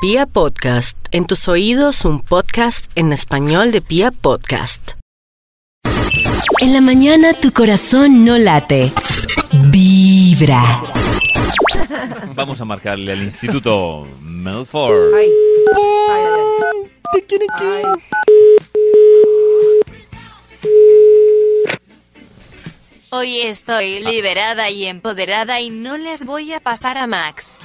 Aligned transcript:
Pia 0.00 0.26
Podcast, 0.26 0.96
en 1.10 1.26
tus 1.26 1.48
oídos 1.48 2.04
un 2.04 2.20
podcast 2.20 2.88
en 2.94 3.12
español 3.12 3.72
de 3.72 3.80
Pia 3.80 4.12
Podcast. 4.12 4.92
En 6.60 6.72
la 6.72 6.80
mañana 6.80 7.32
tu 7.32 7.52
corazón 7.52 8.24
no 8.24 8.38
late. 8.38 8.92
Vibra. 9.72 10.84
Vamos 12.32 12.60
a 12.60 12.64
marcarle 12.64 13.10
al 13.10 13.22
Instituto 13.22 14.06
Melford. 14.20 15.14
Hoy 23.10 23.40
estoy 23.40 24.00
liberada 24.02 24.68
y 24.68 24.84
empoderada 24.84 25.60
y 25.62 25.70
no 25.70 25.96
les 25.96 26.26
voy 26.26 26.52
a 26.52 26.60
pasar 26.60 26.98
a 26.98 27.06
Max. 27.06 27.52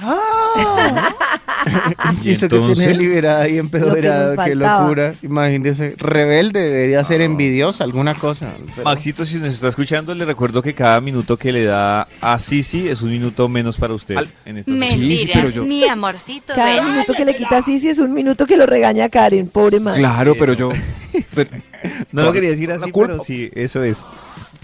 Y 2.22 2.30
Esto 2.32 2.48
que 2.48 2.74
tiene 2.74 2.94
liberada 2.94 3.48
y 3.48 3.58
nos 3.58 4.36
qué 4.44 4.54
locura. 4.54 5.14
Imagínese, 5.22 5.94
rebelde 5.96 6.60
debería 6.60 7.04
ser 7.04 7.20
envidiosa, 7.22 7.84
alguna 7.84 8.14
cosa. 8.14 8.54
pero- 8.74 8.84
Maxito, 8.84 9.24
si 9.24 9.36
nos 9.36 9.54
está 9.54 9.68
escuchando, 9.68 10.14
le 10.14 10.24
recuerdo 10.26 10.62
que 10.62 10.74
cada 10.74 11.00
minuto 11.00 11.36
que 11.38 11.52
le 11.52 11.64
da 11.64 12.06
a 12.20 12.38
Sisi 12.38 12.88
es 12.88 13.00
un 13.02 13.10
minuto 13.10 13.48
menos 13.48 13.78
para 13.78 13.94
usted. 13.94 14.16
en 14.44 14.58
esta 14.58 14.72
Mentiras, 14.72 15.56
ni 15.56 15.84
amorcito. 15.84 16.54
Cada 16.54 16.74
ven. 16.74 16.92
minuto 16.92 17.12
que 17.14 17.24
le 17.24 17.36
quita 17.36 17.58
a 17.58 17.62
Sisi 17.62 17.88
es 17.88 17.98
un 17.98 18.12
minuto 18.12 18.46
que 18.46 18.56
lo 18.56 18.66
regaña 18.66 19.04
a 19.06 19.08
Karen, 19.08 19.48
pobre 19.48 19.80
man. 19.80 19.96
Claro, 19.98 20.34
pero 20.38 20.52
yo. 20.54 20.70
pero- 21.34 21.50
No 22.12 22.22
lo 22.22 22.32
quería 22.32 22.50
decir 22.50 22.70
así, 22.72 22.90
pero 22.92 23.22
sí, 23.24 23.50
eso 23.54 23.82
es. 23.82 24.04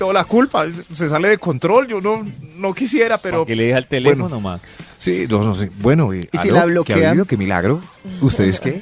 Tengo 0.00 0.14
la 0.14 0.24
culpa. 0.24 0.64
Se 0.94 1.10
sale 1.10 1.28
de 1.28 1.36
control. 1.36 1.86
Yo 1.86 2.00
no, 2.00 2.26
no 2.56 2.72
quisiera, 2.72 3.18
Pero 3.18 3.44
que 3.44 3.54
le 3.54 3.64
deja 3.66 3.76
el 3.76 3.86
teléfono, 3.86 4.40
Max. 4.40 4.70
Sí, 4.96 5.26
no, 5.28 5.44
no 5.44 5.54
sé. 5.54 5.70
Bueno, 5.78 6.14
¿y, 6.14 6.20
¿Y 6.32 6.38
si 6.38 6.48
la 6.48 6.54
¿Qué 6.54 6.58
ha 6.60 6.64
bloquean? 6.64 7.04
habido? 7.04 7.26
¿Qué 7.26 7.36
milagro? 7.36 7.82
¿Ustedes 8.22 8.60
qué? 8.60 8.80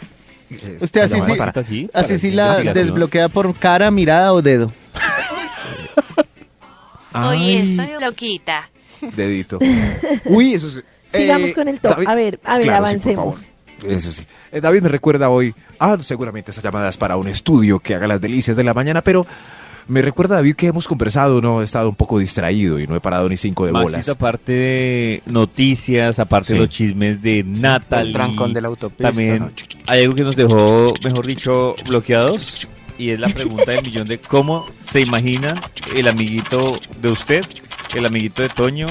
Usted 0.80 1.00
así 1.00 1.20
sí, 1.20 1.36
para- 1.36 1.60
aquí, 1.60 1.90
así 1.92 2.06
para 2.08 2.18
sí 2.20 2.30
la 2.30 2.58
desbloquea 2.72 3.28
por 3.28 3.52
cara, 3.56 3.90
mirada 3.90 4.32
o 4.32 4.42
dedo. 4.42 4.72
Hoy 7.14 7.36
Ay, 7.36 7.56
estoy 7.56 8.00
loquita. 8.00 8.70
Dedito. 9.16 9.58
Uy, 10.24 10.54
eso 10.54 10.68
es. 10.68 10.84
Sigamos 11.08 11.50
eh, 11.50 11.54
con 11.54 11.66
el 11.66 11.80
top. 11.80 11.96
David- 11.96 12.08
a 12.08 12.14
ver, 12.14 12.40
a 12.44 12.54
ver, 12.58 12.62
Claro, 12.64 12.86
sí, 12.86 12.90
avancemos. 12.92 13.50
Eso 13.84 14.12
sí. 14.12 14.22
Eh, 14.52 14.60
David 14.60 14.82
me 14.82 14.88
recuerda 14.88 15.30
hoy. 15.30 15.52
Ah, 15.80 15.96
seguramente 16.00 16.52
esta 16.52 16.62
llamada 16.62 16.88
es 16.88 16.96
para 16.96 17.16
un 17.16 17.26
estudio 17.26 17.80
que 17.80 17.96
haga 17.96 18.06
las 18.06 18.20
delicias 18.20 18.56
de 18.56 18.62
la 18.62 18.72
mañana, 18.74 19.02
pero 19.02 19.26
me 19.88 20.02
recuerda, 20.02 20.36
David, 20.36 20.54
que 20.54 20.66
hemos 20.68 20.86
conversado, 20.86 21.40
no 21.40 21.60
he 21.60 21.64
estado 21.64 21.88
un 21.88 21.94
poco 21.94 22.18
distraído 22.18 22.78
y 22.78 22.86
no 22.86 22.94
he 22.94 23.00
parado 23.00 23.28
ni 23.28 23.36
cinco 23.36 23.66
de 23.66 23.72
bolas. 23.72 24.08
Aparte 24.08 24.52
de 24.52 25.22
noticias, 25.26 26.18
aparte 26.18 26.48
Sí. 26.48 26.54
de 26.54 26.60
los 26.60 26.68
chismes 26.68 27.20
de 27.22 27.42
Natalie, 27.44 28.08
El 28.08 28.12
trancón 28.12 28.52
de 28.52 28.60
la 28.60 28.68
autopista. 28.68 29.08
también 29.08 29.52
hay 29.86 30.02
algo 30.04 30.14
que 30.14 30.22
nos 30.22 30.36
dejó, 30.36 30.92
mejor 31.04 31.26
dicho, 31.26 31.74
bloqueados. 31.88 32.68
Y 32.98 33.10
es 33.10 33.20
la 33.20 33.28
pregunta 33.28 33.70
del 33.70 33.82
millón 33.82 34.06
de 34.08 34.18
cómo 34.18 34.66
se 34.80 35.00
imagina 35.00 35.54
el 35.94 36.08
amiguito 36.08 36.78
de 37.00 37.08
usted, 37.10 37.44
el 37.94 38.04
amiguito 38.04 38.42
de 38.42 38.48
Toño 38.48 38.88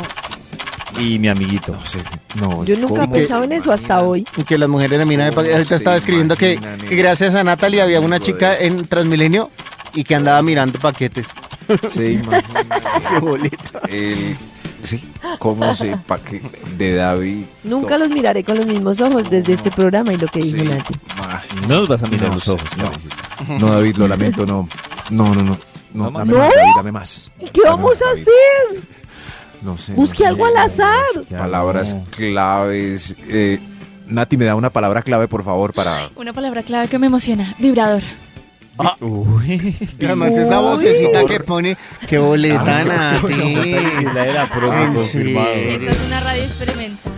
y 0.98 1.20
mi 1.20 1.28
amiguito. 1.28 1.74
No 1.74 1.86
sé, 1.86 2.00
no, 2.40 2.64
Yo 2.64 2.78
nunca 2.78 3.04
he 3.04 3.08
pensado 3.10 3.44
en 3.44 3.52
eso 3.52 3.72
hasta 3.72 4.02
hoy. 4.02 4.26
Y 4.38 4.44
que 4.44 4.58
las 4.58 4.70
mujeres 4.70 5.06
miran. 5.06 5.34
¿Cómo 5.34 5.48
Ahorita 5.48 5.76
estaba 5.76 5.98
escribiendo 5.98 6.36
que, 6.38 6.58
gracias 6.90 7.36
a 7.36 7.44
Natalie 7.44 7.82
había 7.82 8.00
una 8.00 8.20
chica 8.20 8.52
de- 8.52 8.68
en 8.68 8.86
Transmilenio 8.86 9.52
y 9.94 10.04
que 10.04 10.16
andaba 10.16 10.42
mirando 10.42 10.80
paquetes. 10.80 11.28
Imagina 11.96 12.66
Qué 13.10 13.20
boleta. 13.20 13.82
el- 13.90 14.38
sí, 14.84 15.04
cómo 15.40 15.74
se 15.76 15.98
paque 15.98 16.42
de 16.78 16.94
David. 16.96 17.44
Nunca 17.64 17.98
los 17.98 18.10
miraré 18.10 18.44
con 18.44 18.58
los 18.58 18.66
mismos 18.66 19.02
ojos 19.02 19.30
desde 19.30 19.54
este 19.54 19.72
programa 19.72 20.14
y 20.14 20.18
lo 20.18 20.28
que 20.28 20.40
dijo 20.42 20.58
Sí. 20.58 20.64
Nati. 20.70 20.94
No 21.68 21.80
nos 21.82 21.88
vas 21.90 22.04
a 22.04 22.08
mirar 22.08 22.30
No 22.30 22.36
los 22.36 22.48
ojos. 22.48 22.70
no. 22.78 23.58
No, 23.60 23.72
David, 23.74 23.98
lo 23.98 24.08
lamento, 24.08 24.46
no. 24.46 24.68
No, 25.10 25.34
no, 25.36 25.44
no. 25.44 25.58
No, 25.94 26.12
¿No, 26.12 26.20
dame 26.20 26.32
¿No? 26.34 26.40
más, 26.40 26.50
David, 26.56 26.72
dame 26.76 26.92
más. 26.92 27.32
¿Y 27.40 27.46
qué 27.50 27.62
Dame 27.64 27.76
vamos 27.78 28.00
más, 28.00 28.02
a 28.02 28.12
hacer? 28.12 28.88
No 29.64 29.78
sé. 29.78 29.94
Busque 29.94 30.20
no 30.20 30.24
sé. 30.24 30.28
algo 30.28 30.46
al 30.46 30.58
azar. 30.58 31.04
Palabras 31.38 31.94
No. 31.94 32.04
claves. 32.12 33.16
Eh, 33.28 33.60
Nati, 34.06 34.38
me 34.38 34.46
da 34.46 34.56
una 34.56 34.70
palabra 34.70 35.02
clave, 35.02 35.28
por 35.28 35.44
favor, 35.44 35.74
para... 35.74 36.10
Una 36.16 36.32
palabra 36.34 36.62
clave 36.64 36.88
que 36.88 37.00
me 37.00 37.08
emociona. 37.08 37.56
Vibrador. 37.58 38.04
Uy. 39.02 39.76
Y 40.00 40.06
además 40.06 40.34
esa 40.34 40.60
vocecita 40.60 41.26
que 41.26 41.40
pone, 41.40 41.78
qué 42.08 42.18
boleta, 42.18 42.80
Ah, 42.80 42.84
la 44.14 44.24
de 44.26 44.34
la 44.34 44.48
promo 44.50 44.94
confirmado. 44.96 45.54
sí. 45.54 45.60
Esta 45.70 45.92
es 45.92 46.08
una 46.08 46.20
radio 46.20 46.44
experimental. 46.44 47.14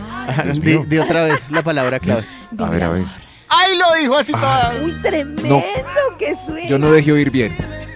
Mío. 0.61 0.85
di 0.87 0.97
otra 0.99 1.23
vez 1.25 1.49
la 1.51 1.63
palabra 1.63 1.99
clave. 1.99 2.23
A 2.59 2.69
ver, 2.69 2.83
a 2.83 2.89
ver. 2.89 3.03
¡Ay, 3.49 3.77
lo 3.77 3.95
dijo 3.99 4.15
así 4.15 4.31
toda! 4.31 4.75
Uy, 4.83 4.93
tremendo 5.01 5.63
que 6.19 6.35
suena. 6.35 6.67
Yo 6.69 6.77
no 6.77 6.91
dejé 6.91 7.11
oír 7.13 7.31
bien. 7.31 7.55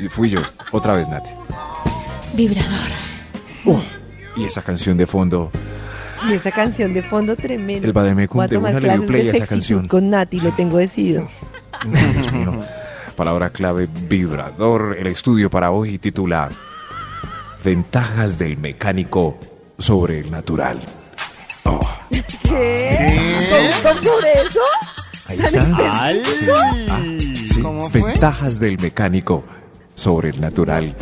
Fui 0.09 0.29
yo. 0.29 0.41
Otra 0.71 0.93
vez, 0.95 1.07
Nati. 1.07 1.29
Vibrador. 2.33 2.89
Y 4.35 4.45
esa 4.45 4.61
canción 4.63 4.97
de 4.97 5.05
fondo. 5.05 5.51
Y 6.27 6.33
esa 6.33 6.51
canción 6.51 6.93
de 6.93 7.03
fondo 7.03 7.35
tremenda. 7.35 7.85
El 7.85 7.93
Bademecum 7.93 8.47
de 8.47 8.57
una 8.57 8.71
le 8.79 8.89
dio 8.97 9.05
play 9.05 9.23
de 9.23 9.29
a 9.29 9.33
esa 9.33 9.45
canción. 9.47 9.87
con 9.87 10.09
Nati, 10.09 10.39
lo 10.39 10.51
tengo 10.53 10.77
decidido. 10.79 11.27
Dios 11.85 12.33
mío. 12.33 12.63
Palabra 13.15 13.51
clave, 13.51 13.87
vibrador. 14.09 14.95
El 14.99 15.07
estudio 15.07 15.49
para 15.49 15.71
hoy 15.71 15.97
titula 15.99 16.49
Ventajas 17.63 18.37
del 18.37 18.57
mecánico 18.57 19.37
sobre 19.77 20.19
el 20.19 20.31
natural. 20.31 20.79
Oh, 21.63 21.79
¿Qué? 22.09 23.71
¿Top 23.83 24.03
sobre 24.03 24.31
eso? 24.41 24.59
ahí 25.29 25.39
está. 25.39 25.63
Sí, 25.63 26.47
ah, 26.89 27.01
sí. 27.45 27.61
¿Cómo 27.61 27.89
fue? 27.89 28.01
Ventajas 28.03 28.59
del 28.59 28.77
mecánico 28.79 29.43
sobre 29.95 30.29
el 30.29 30.41
natural. 30.41 30.95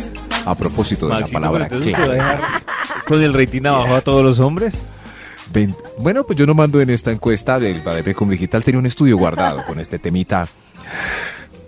A 0.44 0.54
propósito 0.56 1.06
de 1.06 1.14
Maxito, 1.14 1.38
la 1.38 1.40
palabra 1.46 1.68
pero 1.68 1.82
entonces, 1.82 2.04
¿te 2.04 2.18
va 2.18 2.30
a 2.30 2.36
clave. 2.36 2.64
con 3.06 3.22
el 3.22 3.32
rating 3.32 3.62
abajo 3.66 3.94
a 3.94 4.00
todos 4.00 4.24
los 4.24 4.38
hombres? 4.40 4.88
Ven- 5.52 5.76
bueno, 5.98 6.24
pues 6.24 6.36
yo 6.38 6.46
no 6.46 6.54
mando 6.54 6.80
en 6.80 6.90
esta 6.90 7.12
encuesta 7.12 7.58
del 7.60 7.80
Bademecum 7.80 8.28
Digital. 8.28 8.64
Tenía 8.64 8.78
un 8.80 8.86
estudio 8.86 9.16
guardado 9.18 9.64
con 9.64 9.78
este 9.78 9.98
temita 9.98 10.48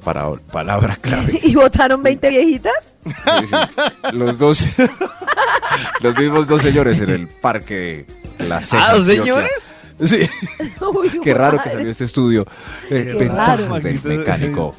para 0.05 0.31
palabra 0.53 0.97
clave. 1.01 1.41
¿Y 1.43 1.55
votaron 1.55 2.03
20 2.03 2.29
viejitas? 2.29 2.93
Sí, 3.05 3.47
sí. 3.47 3.57
Los 4.13 4.39
dos, 4.39 4.69
los 6.01 6.19
mismos 6.19 6.47
dos 6.49 6.63
señores 6.63 7.01
en 7.01 7.11
el 7.11 7.29
parque 7.29 8.07
de 8.39 8.49
la 8.49 8.63
Ceja, 8.63 8.91
¿Ah, 8.91 8.95
dos 8.95 9.07
señores? 9.07 9.75
Sí, 10.03 10.29
Uy, 10.81 11.21
qué 11.23 11.35
raro 11.35 11.63
que 11.63 11.71
salió 11.71 11.89
este 11.91 12.05
estudio. 12.05 12.47
Eh, 12.91 13.11
Qué 13.13 13.25
ventajas 13.25 13.61
raro. 13.61 13.81
del 13.81 14.01
mecánico. 14.03 14.75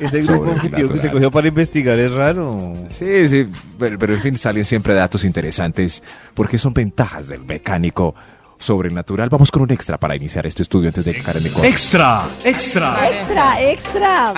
Ese 0.00 0.22
Sobre 0.22 0.38
grupo 0.38 0.52
objetivo 0.52 0.88
que 0.88 0.98
se 0.98 1.10
cogió 1.10 1.30
para 1.30 1.48
investigar 1.48 1.98
es 1.98 2.12
raro. 2.12 2.72
Sí, 2.90 3.28
sí, 3.28 3.46
pero, 3.78 3.98
pero 3.98 4.14
en 4.14 4.20
fin, 4.22 4.36
salen 4.38 4.64
siempre 4.64 4.94
datos 4.94 5.24
interesantes 5.24 6.02
porque 6.32 6.56
son 6.56 6.72
ventajas 6.72 7.28
del 7.28 7.44
mecánico 7.44 8.14
sobre 8.58 8.88
el 8.88 8.94
natural. 8.94 9.28
Vamos 9.28 9.50
con 9.50 9.62
un 9.62 9.70
extra 9.70 9.98
para 9.98 10.16
iniciar 10.16 10.46
este 10.46 10.62
estudio 10.62 10.88
antes 10.88 11.04
de 11.04 11.12
que 11.14 11.22
Karen 11.22 11.42
me 11.42 11.50
corte. 11.50 11.68
Extra, 11.68 12.28
extra. 12.44 13.08
Extra, 13.10 13.62
extra. 13.62 14.34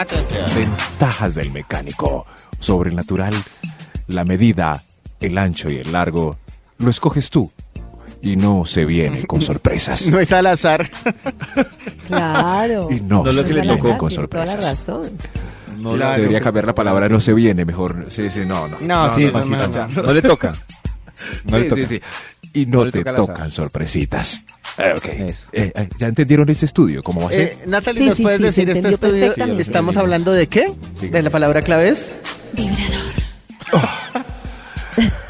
Ventajas 0.55 1.35
del 1.35 1.51
mecánico 1.51 2.27
sobre 2.59 2.91
el 2.91 2.97
natural. 2.97 3.35
La 4.09 4.25
medida, 4.25 4.81
el 5.21 5.39
ancho 5.39 5.71
y 5.71 5.79
el 5.79 5.93
largo 5.93 6.37
lo 6.79 6.91
escoges 6.91 7.31
tú 7.31 7.51
y 8.23 8.37
no 8.37 8.65
se 8.67 8.85
viene 8.85 9.27
con 9.27 9.41
sorpresas. 9.43 10.07
No 10.11 10.19
es 10.21 10.33
al 10.33 10.47
azar. 10.47 10.91
Claro. 12.07 12.89
Y 12.91 13.01
no, 13.01 13.19
No 13.19 13.25
lo 13.25 13.33
se 13.33 13.47
que 13.49 13.55
le 13.55 13.61
viene 13.63 13.77
tocó. 13.77 13.97
con 13.99 14.09
Tiene 14.09 14.29
toda 14.29 14.45
la 14.45 14.51
sorpresas. 14.53 14.71
razón. 14.89 15.13
No, 15.79 15.93
Claro. 15.95 16.17
Debería 16.21 16.41
cambiar 16.41 16.67
la 16.67 16.75
palabra 16.75 17.09
no 17.09 17.21
se 17.21 17.33
viene, 17.33 17.65
mejor. 17.65 18.07
Sí, 18.11 18.31
sí, 18.31 18.41
no, 18.45 18.69
no. 18.69 18.77
No, 18.81 19.15
sí, 19.15 19.31
no, 19.33 19.71
ya. 19.73 19.87
no. 19.89 20.03
No 20.03 20.13
le 20.13 20.21
toca. 20.23 20.53
No 21.45 21.59
le 21.59 21.65
Sí, 21.65 21.69
toca. 21.69 21.81
sí, 21.83 21.87
sí. 21.87 22.01
Y 22.53 22.67
no, 22.67 22.91
te 22.91 23.05
tocan 23.05 23.51
sorpresitas. 23.51 24.43
Eh, 24.79 24.95
ok. 24.97 25.05
Eso. 25.07 25.47
Eh, 25.53 25.73
eh, 25.75 25.89
¿Ya 25.99 26.07
entendieron 26.09 26.49
este 26.49 26.67
estudio? 26.67 27.03
¿Cómo 27.03 27.23
va 27.23 27.29
a 27.29 27.33
ser? 27.33 27.41
Eh, 27.41 27.59
Natalie, 27.67 28.03
Sí, 28.03 28.09
¿nos 28.09 28.17
sí, 28.17 28.23
puedes 28.23 28.39
sí, 28.39 28.45
decir 28.45 28.65
se 28.67 28.73
este 28.73 28.79
entendió 28.89 28.95
estudio? 29.09 29.25
perfectamente. 29.27 29.63
¿Estamos 29.63 29.97
hablando 29.97 30.33
de 30.33 30.47
qué? 30.49 30.73
Sí. 30.99 31.09
¿De 31.09 31.23
la 31.23 31.31
palabra 31.31 31.63
clave 31.63 31.91
es? 31.91 32.11
Vibrador. 32.55 33.15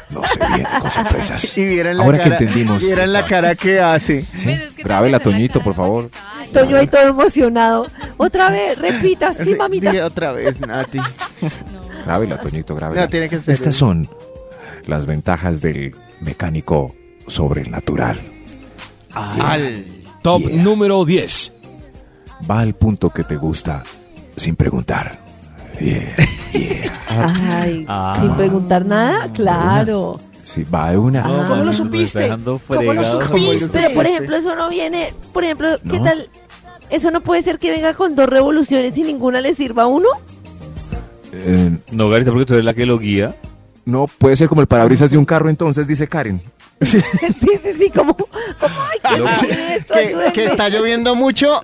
no 0.09 0.21
se 0.27 0.39
viene 0.47 0.67
con 0.81 0.91
sorpresas. 0.91 1.57
Y 1.57 1.65
vieran 1.67 1.97
la 1.97 2.03
Ahora 2.03 2.17
cara, 2.17 2.37
que 2.37 2.43
entendimos. 2.45 2.81
vieran 2.83 3.13
la 3.13 3.25
cara 3.25 3.55
que 3.55 3.79
hace. 3.79 4.23
Sí, 4.33 4.45
Pues 4.45 4.61
es 4.61 4.73
que 4.73 4.83
Grábela, 4.83 5.19
también 5.19 5.41
es 5.43 5.51
la 5.53 5.53
Toñito, 5.53 5.53
cara 5.59 5.63
por 5.63 5.75
favor. 5.75 6.09
Ay, 6.37 6.49
Toño 6.51 6.77
ahí 6.77 6.87
todo 6.87 7.01
emocionado. 7.07 7.87
Otra 8.17 8.49
vez, 8.49 8.77
repita, 8.79 9.33
sí, 9.33 9.53
mamita. 9.55 10.05
otra 10.05 10.31
vez, 10.31 10.59
Nati. 10.59 10.99
Grábela, 12.05 12.39
Toñito, 12.39 12.75
grábela. 12.75 13.01
No, 13.03 13.07
tiene 13.09 13.29
que 13.29 13.39
ser. 13.39 13.53
Estas 13.53 13.75
son 13.75 14.07
las 14.87 15.05
ventajas 15.05 15.61
del 15.61 15.95
mecánico 16.19 16.95
sobre 17.27 17.61
el 17.61 17.71
natural. 17.71 18.19
Al. 19.13 19.85
Top 20.21 20.41
Yeah. 20.41 20.61
número 20.63 21.03
10. 21.03 21.53
Va 22.49 22.59
al 22.59 22.73
punto 22.75 23.09
que 23.09 23.23
te 23.23 23.35
gusta 23.37 23.83
sin 24.35 24.55
preguntar. 24.55 25.19
Yeah, 25.79 26.13
yeah. 26.53 27.01
Ay, 27.61 27.85
Ah. 27.87 28.17
sin 28.21 28.35
preguntar 28.35 28.85
nada, 28.85 29.29
claro. 29.33 30.19
Sí, 30.43 30.63
va 30.63 30.91
de 30.91 30.97
una. 30.97 31.23
Ah, 31.25 31.27
No, 31.43 31.47
¿cómo 31.47 31.63
lo 31.63 31.73
supiste? 31.73 32.29
¿Cómo 32.67 32.93
lo 32.93 33.03
supiste? 33.03 33.67
Pero 33.71 33.93
por 33.95 34.05
ejemplo, 34.05 34.35
eso 34.37 34.55
no 34.55 34.69
viene. 34.69 35.13
Por 35.33 35.43
ejemplo, 35.43 35.77
¿qué 35.89 35.97
No. 35.97 36.03
tal 36.03 36.29
¿Eso 36.89 37.09
no 37.09 37.21
puede 37.21 37.41
ser 37.41 37.57
que 37.57 37.71
venga 37.71 37.93
con 37.93 38.15
dos 38.15 38.27
revoluciones 38.27 38.97
y 38.97 39.03
ninguna 39.03 39.39
le 39.39 39.53
sirva 39.55 39.83
a 39.83 39.87
uno? 39.87 40.09
Eh, 41.31 41.77
No, 41.91 42.09
Garita, 42.09 42.31
porque 42.31 42.45
tú 42.45 42.53
eres 42.53 42.65
la 42.65 42.73
que 42.73 42.85
lo 42.85 42.99
guía. 42.99 43.35
no, 43.85 44.07
puede 44.07 44.35
ser 44.35 44.49
como 44.49 44.59
el 44.61 44.67
parabrisas 44.67 45.09
de 45.09 45.17
un 45.17 45.23
carro 45.25 45.49
entonces, 45.49 45.87
dice 45.87 46.07
Karen. 46.07 46.41
sí, 46.85 46.99
sí, 47.35 47.73
sí, 47.77 47.89
como, 47.91 48.15
como 48.15 48.29
ay, 48.59 48.99
¿qué 49.39 49.75
esto? 49.75 49.93
Que, 50.33 50.45
está 50.45 50.67
lloviendo 50.69 51.13
mucho, 51.13 51.61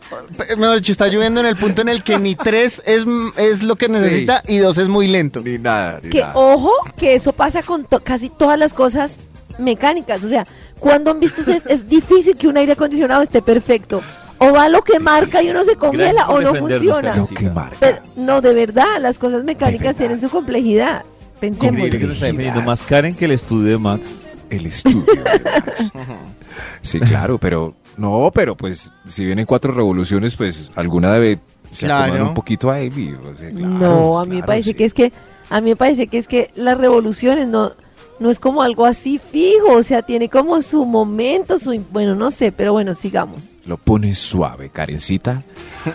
mejor 0.58 0.76
dicho, 0.78 0.92
está 0.92 1.08
lloviendo 1.08 1.40
en 1.40 1.48
el 1.48 1.56
punto 1.56 1.82
en 1.82 1.90
el 1.90 2.04
que 2.04 2.20
ni 2.20 2.36
tres 2.36 2.84
es, 2.86 3.04
es 3.36 3.64
lo 3.64 3.76
que 3.78 3.90
necesita 3.90 4.44
y 4.48 4.58
dos 4.60 4.78
es 4.78 4.88
muy 4.88 5.08
lento. 5.08 5.42
Ni 5.42 5.58
nada, 5.58 6.00
ni 6.04 6.10
que 6.10 6.20
nada. 6.20 6.34
ojo, 6.36 6.72
que 6.96 7.16
eso 7.16 7.34
pasa 7.34 7.64
con 7.64 7.86
to- 7.86 8.02
casi 8.02 8.30
todas 8.30 8.60
las 8.60 8.74
cosas 8.74 9.18
mecánicas. 9.58 10.24
O 10.24 10.28
sea, 10.28 10.46
cuando 10.80 11.10
han 11.12 11.20
visto 11.20 11.42
ustedes, 11.42 11.66
es 11.66 11.88
difícil 11.90 12.38
que 12.38 12.48
un 12.48 12.58
aire 12.58 12.74
acondicionado 12.74 13.24
esté 13.24 13.42
perfecto. 13.42 14.02
O 14.40 14.52
va 14.52 14.70
lo 14.70 14.84
que 14.84 15.00
marca 15.00 15.42
y 15.42 15.50
uno 15.50 15.64
se 15.64 15.76
congela 15.76 16.28
o 16.28 16.40
no 16.42 16.54
funciona. 16.54 17.16
Lo 17.16 17.26
Karencita. 17.26 17.42
que 17.42 17.50
marca. 17.50 17.78
Pero, 17.80 17.98
no, 18.16 18.42
de 18.42 18.54
verdad, 18.54 19.00
las 19.02 19.18
cosas 19.18 19.44
mecánicas 19.44 19.96
tienen 19.96 20.20
su 20.20 20.30
complejidad. 20.30 21.04
Pensemos. 21.40 21.82
Que 21.90 22.14
se 22.14 22.30
está 22.30 22.62
más 22.62 22.84
Karen 22.84 23.16
que 23.16 23.26
el 23.26 23.32
estudio 23.32 23.72
de 23.72 23.78
Max. 23.80 24.27
El 24.50 24.66
estudio 24.66 25.06
de 25.24 25.40
Max. 25.44 25.92
Sí, 26.82 27.00
claro, 27.00 27.38
pero 27.38 27.76
no, 27.98 28.32
pero 28.34 28.56
pues 28.56 28.92
si 29.06 29.26
vienen 29.26 29.46
cuatro 29.46 29.72
revoluciones, 29.74 30.36
pues 30.36 30.72
alguna 30.76 31.12
debe 31.14 31.40
se 31.72 31.86
Claro. 31.86 32.04
acomodar 32.06 32.28
un 32.30 32.34
poquito 32.34 32.72
ahí. 32.72 32.88
o 33.22 33.38
sea, 33.38 33.52
claro, 33.52 33.68
no, 33.68 34.20
a 34.20 34.26
mí 34.26 34.30
me 34.30 34.36
claro, 34.38 34.48
parece 34.48 34.70
sí. 34.70 34.76
que 34.76 34.86
es 34.86 34.94
que 34.94 35.12
a 35.50 35.62
mí 35.62 35.72
me 35.72 35.76
parece 35.76 36.08
que 36.08 36.18
es 36.18 36.28
que 36.28 36.50
las 36.56 36.78
revoluciones 36.78 37.48
no 37.48 37.74
no 38.20 38.32
es 38.32 38.40
como 38.40 38.64
algo 38.64 38.86
así 38.86 39.20
fijo, 39.20 39.74
o 39.74 39.84
sea, 39.84 40.02
tiene 40.02 40.28
como 40.30 40.60
su 40.64 40.86
momento, 40.86 41.60
su 41.60 41.80
bueno, 41.92 42.16
no 42.16 42.32
sé, 42.32 42.52
pero 42.52 42.74
bueno, 42.74 42.94
sigamos. 42.96 43.56
Lo 43.66 43.78
pones 43.78 44.18
suave, 44.18 44.70
Karencita. 44.70 45.44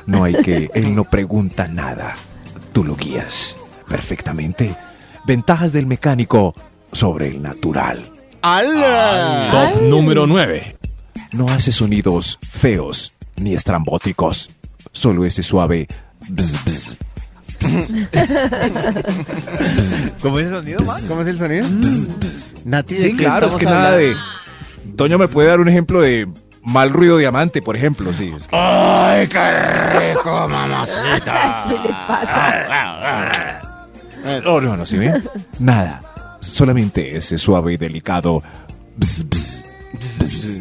No 0.06 0.22
hay 0.24 0.34
que. 0.34 0.70
Él 0.74 0.94
no 0.94 1.02
pregunta 1.04 1.66
nada. 1.66 2.14
Tú 2.72 2.84
lo 2.84 2.94
guías 2.94 3.56
perfectamente. 3.88 4.74
Ventajas 5.26 5.72
del 5.72 5.86
mecánico 5.86 6.54
sobre 6.92 7.26
el 7.28 7.42
natural. 7.42 8.08
¡Hala! 8.42 9.48
Top 9.50 9.82
número 9.82 10.26
9. 10.26 10.76
No 11.32 11.46
hace 11.48 11.72
sonidos 11.72 12.38
feos 12.42 13.14
ni 13.36 13.54
estrambóticos. 13.54 14.50
Solo 14.92 15.24
ese 15.24 15.42
suave. 15.42 15.86
bzz, 16.28 16.64
bzz. 16.64 16.98
¿Cómo 20.20 20.38
es 20.38 20.46
el 20.46 20.50
sonido, 20.52 20.80
Max? 20.84 21.04
¿Cómo 21.08 21.22
es 21.22 21.28
el 21.28 21.38
sonido? 21.38 21.66
Nati, 22.64 22.94
¿de 22.94 23.00
Sí, 23.00 23.16
qué 23.16 23.24
claro, 23.24 23.46
es 23.48 23.56
que 23.56 23.64
nada 23.64 23.96
de. 23.96 24.14
Toño 24.96 25.16
me 25.18 25.28
puede 25.28 25.48
dar 25.48 25.60
un 25.60 25.68
ejemplo 25.68 26.00
de 26.02 26.28
mal 26.64 26.90
ruido 26.90 27.16
diamante, 27.18 27.62
por 27.62 27.76
ejemplo. 27.76 28.12
Sí, 28.12 28.32
es 28.34 28.48
que- 28.48 28.56
¡Ay, 28.56 29.28
qué 29.28 30.14
rico, 30.14 30.48
mamacita! 30.48 31.64
¿Qué 31.68 31.74
le 31.74 31.94
pasa? 32.06 33.62
No, 34.44 34.60
no, 34.60 34.76
no, 34.76 34.84
¿sí 34.86 34.98
ven? 34.98 35.22
Nada. 35.58 36.00
Solamente 36.42 37.16
ese 37.16 37.38
suave 37.38 37.74
y 37.74 37.76
delicado. 37.76 38.42
bzz, 38.96 39.28
bzz, 39.28 39.62
bzz. 39.92 40.60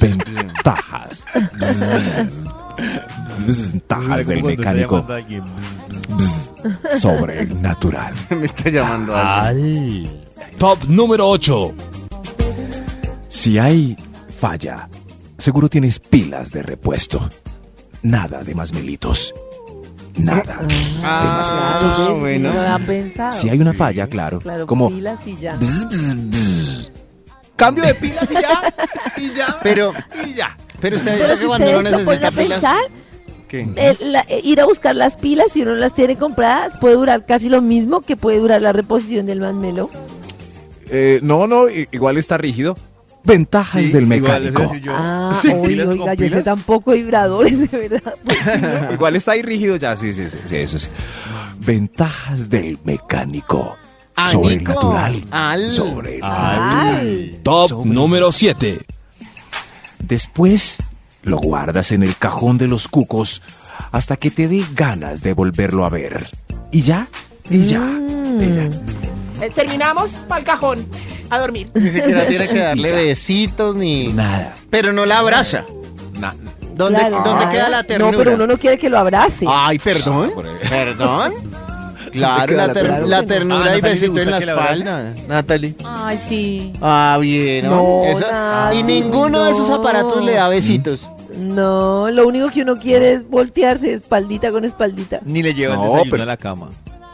Ventajas. 0.00 1.26
Bzz. 1.60 2.46
Ventajas 3.46 4.26
del 4.26 4.42
mecánico 4.42 5.02
bzz, 5.02 6.98
sobre 6.98 7.40
el 7.40 7.60
natural. 7.60 8.14
Me 8.30 8.46
está 8.46 8.70
llamando 8.70 9.14
alguien. 9.14 10.22
Top 10.58 10.82
número 10.86 11.28
8. 11.28 11.74
Si 13.28 13.58
hay 13.58 13.94
falla, 14.40 14.88
seguro 15.36 15.68
tienes 15.68 15.98
pilas 15.98 16.52
de 16.52 16.62
repuesto. 16.62 17.28
Nada 18.02 18.42
de 18.42 18.54
más 18.54 18.72
melitos. 18.72 19.34
Nada 20.16 20.60
Ah, 21.04 21.42
melitos. 21.80 21.96
Claro, 21.98 22.18
bueno. 22.20 22.52
no 22.52 22.78
lo 22.78 22.86
pensado. 22.86 23.32
Si 23.32 23.48
hay 23.48 23.60
una 23.60 23.72
falla, 23.72 24.06
claro. 24.06 24.38
Claro, 24.40 24.66
como 24.66 24.88
pilas 24.90 25.26
y 25.26 25.36
ya. 25.36 25.56
bzz, 25.56 25.86
bzz, 25.88 26.14
bzz. 26.30 26.90
Cambio 27.56 27.84
de 27.84 27.94
pilas 27.94 28.28
y 28.30 28.34
ya. 28.34 28.74
Y 29.16 29.34
ya. 29.34 29.58
Pero, 29.62 29.92
y 30.26 30.34
ya. 30.34 30.56
Pero 30.80 30.96
usted 30.96 31.16
Pero 31.18 31.36
si 31.36 31.46
cuando 31.46 31.66
ustedes 31.66 31.84
lo 31.92 32.04
ponen 32.04 32.06
necesita 32.06 32.28
a 32.28 32.30
pilas. 32.30 32.48
pensar, 32.60 32.80
¿Qué? 33.48 33.68
eh, 33.76 33.96
la- 34.00 34.24
eh, 34.28 34.40
ir 34.42 34.60
a 34.60 34.64
buscar 34.66 34.96
las 34.96 35.16
pilas, 35.16 35.52
si 35.52 35.62
uno 35.62 35.74
las 35.74 35.94
tiene 35.94 36.16
compradas, 36.16 36.76
puede 36.76 36.94
durar 36.96 37.24
casi 37.26 37.48
lo 37.48 37.62
mismo 37.62 38.00
que 38.00 38.16
puede 38.16 38.38
durar 38.38 38.62
la 38.62 38.72
reposición 38.72 39.26
del 39.26 39.40
Manmelo. 39.40 39.90
Eh, 40.88 41.20
no, 41.22 41.46
no, 41.46 41.68
igual 41.68 42.18
está 42.18 42.36
rígido. 42.36 42.76
Ventajas 43.24 43.82
Sí, 43.82 43.92
del 43.92 44.04
igual, 44.12 44.20
mecánico. 44.42 44.62
decir 44.62 44.82
yo. 44.82 44.92
Ah, 44.94 45.38
Sí. 45.40 45.48
oye, 45.48 45.68
¿Pilas 45.68 45.86
con 45.86 46.00
oiga, 46.00 46.14
yo 46.14 46.28
sé 46.28 46.42
tampoco 46.42 46.92
vibradores, 46.92 47.70
de 47.70 47.78
verdad. 47.88 48.14
Pues. 48.24 48.38
Igual 48.94 49.16
está 49.16 49.32
ahí 49.32 49.42
rígido 49.42 49.76
ya, 49.76 49.96
sí, 49.96 50.12
sí, 50.12 50.28
sí, 50.28 50.38
sí, 50.44 50.56
eso 50.56 50.78
sí. 50.78 50.88
Ventajas 51.64 52.50
del 52.50 52.78
mecánico. 52.84 53.76
Sobre 54.30 54.54
el 54.54 54.66
Anico. 54.66 54.72
natural. 54.74 55.24
Al. 55.30 55.72
Sobre 55.72 56.16
el 56.16 56.20
Ay, 56.24 57.40
Top 57.42 57.68
Sobre- 57.70 57.90
número 57.90 58.30
7. 58.32 58.80
Después 60.00 60.78
lo 61.22 61.38
guardas 61.38 61.92
en 61.92 62.02
el 62.02 62.16
cajón 62.16 62.58
de 62.58 62.66
los 62.68 62.88
cucos 62.88 63.42
hasta 63.92 64.16
que 64.16 64.30
te 64.30 64.48
dé 64.48 64.64
ganas 64.74 65.22
de 65.22 65.32
volverlo 65.32 65.84
a 65.86 65.88
ver. 65.88 66.28
Y 66.72 66.82
ya, 66.82 67.06
y 67.48 67.66
ya. 67.66 67.80
Mm. 67.80 68.40
y 68.40 68.54
ya. 68.54 68.70
Eh, 69.42 69.50
terminamos 69.54 70.12
pa'l 70.28 70.44
cajón. 70.44 70.86
A 71.30 71.38
dormir. 71.38 71.70
Ni 71.74 71.90
siquiera 71.90 72.24
tiene 72.26 72.46
que 72.48 72.58
darle 72.70 72.92
besitos 72.92 73.76
ni. 73.76 74.08
Nada. 74.12 74.54
Pero 74.70 74.92
no 74.92 75.04
la 75.04 75.18
abraza. 75.18 75.64
na- 76.18 76.34
¿Dónde, 76.74 76.98
claro, 77.00 77.16
¿dónde 77.16 77.30
claro. 77.32 77.50
queda 77.50 77.68
la 77.68 77.82
ternura? 77.84 78.12
No, 78.12 78.18
pero 78.18 78.34
uno 78.34 78.46
no 78.46 78.56
quiere 78.56 78.78
que 78.78 78.88
lo 78.88 78.98
abrace. 78.98 79.44
Ay, 79.48 79.78
perdón. 79.78 80.30
¿Perdón? 80.68 81.32
Claro, 82.12 82.54
la, 82.54 82.66
la 82.66 82.74
ter- 82.74 82.82
ternura? 82.88 83.06
la 83.06 83.22
ternura 83.24 83.72
Ah, 83.72 83.76
y 83.78 83.80
besito 83.80 84.20
en 84.20 84.30
la 84.30 84.36
espalda. 84.38 85.14
Natalie. 85.28 85.74
Ay, 85.82 86.18
sí. 86.18 86.70
Ah, 86.82 87.16
bien. 87.18 87.64
¿no? 87.64 87.70
No, 87.76 88.04
Eso- 88.04 88.30
Nati, 88.30 88.76
y 88.76 88.82
ninguno 88.82 89.44
de 89.44 89.52
esos 89.52 89.70
aparatos 89.70 90.22
le 90.22 90.32
da 90.32 90.46
besitos. 90.48 91.08
No, 91.38 92.10
lo 92.10 92.26
único 92.28 92.50
que 92.50 92.60
uno 92.62 92.76
quiere 92.76 93.14
es 93.14 93.26
voltearse 93.26 93.94
espaldita 93.94 94.52
con 94.52 94.66
espaldita. 94.66 95.20
Ni 95.24 95.42
le 95.42 95.54
lleva 95.54 95.72
el 95.72 95.78
No, 95.80 95.86
desayuno 95.86 96.10
pero- 96.10 96.22
a 96.24 96.26
la 96.26 96.36
cama. 96.36 96.68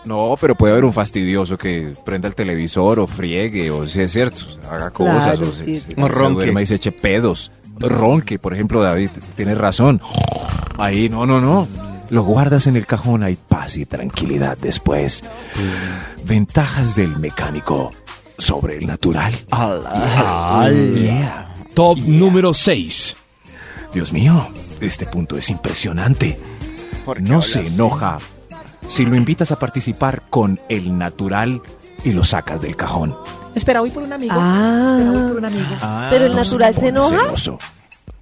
No, 0.09 0.35
pero 0.41 0.55
puede 0.55 0.73
haber 0.73 0.85
un 0.87 0.93
fastidioso 0.95 1.59
que 1.59 1.93
prenda 2.05 2.27
el 2.29 2.35
televisor 2.35 2.99
o 2.99 3.07
friegue 3.07 3.71
o 3.71 3.87
si 3.87 4.01
es 4.01 4.11
cierto, 4.13 4.43
haga 4.71 4.91
Claro, 4.91 5.15
cosas 5.19 5.39
o, 5.41 5.53
sí, 5.53 5.75
se, 5.77 5.81
sí, 5.81 5.95
se- 5.95 6.03
O 6.03 6.07
se 6.07 6.13
ronque. 6.13 6.35
duerma 6.35 6.63
y 6.63 6.67
se 6.67 6.77
eche 6.77 6.93
pedos. 6.93 7.53
Ronque, 7.79 8.39
por 8.39 8.55
ejemplo, 8.55 8.83
David, 8.83 9.11
tienes 9.37 9.57
razón. 9.59 10.01
Ahí, 10.79 11.09
no, 11.09 11.27
no, 11.27 11.41
no. 11.41 11.67
Lo 12.11 12.23
guardas 12.23 12.67
en 12.67 12.77
el 12.77 12.87
cajón, 12.87 13.23
hay 13.23 13.37
paz 13.37 13.77
y 13.77 13.85
tranquilidad 13.87 14.57
después. 14.59 15.23
Ventajas 16.25 16.97
del 16.97 17.19
mecánico 17.19 17.93
sobre 18.39 18.79
el 18.79 18.87
natural. 18.87 19.35
Yeah. 20.95 21.55
Top 21.75 21.99
número 21.99 22.55
6. 22.55 23.15
Dios 23.93 24.13
mío, 24.13 24.49
este 24.81 25.07
punto 25.07 25.37
es 25.37 25.51
impresionante. 25.51 26.39
¿Por 27.05 27.19
qué 27.19 27.23
No 27.29 27.43
se 27.43 27.61
así? 27.61 27.77
Si 28.89 29.05
lo 29.07 29.15
invitas 29.15 29.53
a 29.53 29.59
participar 29.61 30.23
con 30.31 30.59
el 30.69 30.99
natural 30.99 31.63
y 32.05 32.11
lo 32.13 32.25
sacas 32.25 32.61
del 32.61 32.75
cajón. 32.75 33.17
Espera, 33.55 33.81
voy 33.81 33.91
por 33.91 34.03
un 34.03 34.13
amigo. 34.13 34.35
Ah. 34.37 34.97
Espera, 34.99 35.11
voy 35.21 35.29
por 35.29 35.37
un 35.39 35.45
amigo. 35.45 35.67
Pero 36.11 36.25
el 36.27 36.33
No 36.33 36.39
natural 36.39 36.75
se 36.75 36.89
enoja. 36.89 37.09
celoso. 37.09 37.59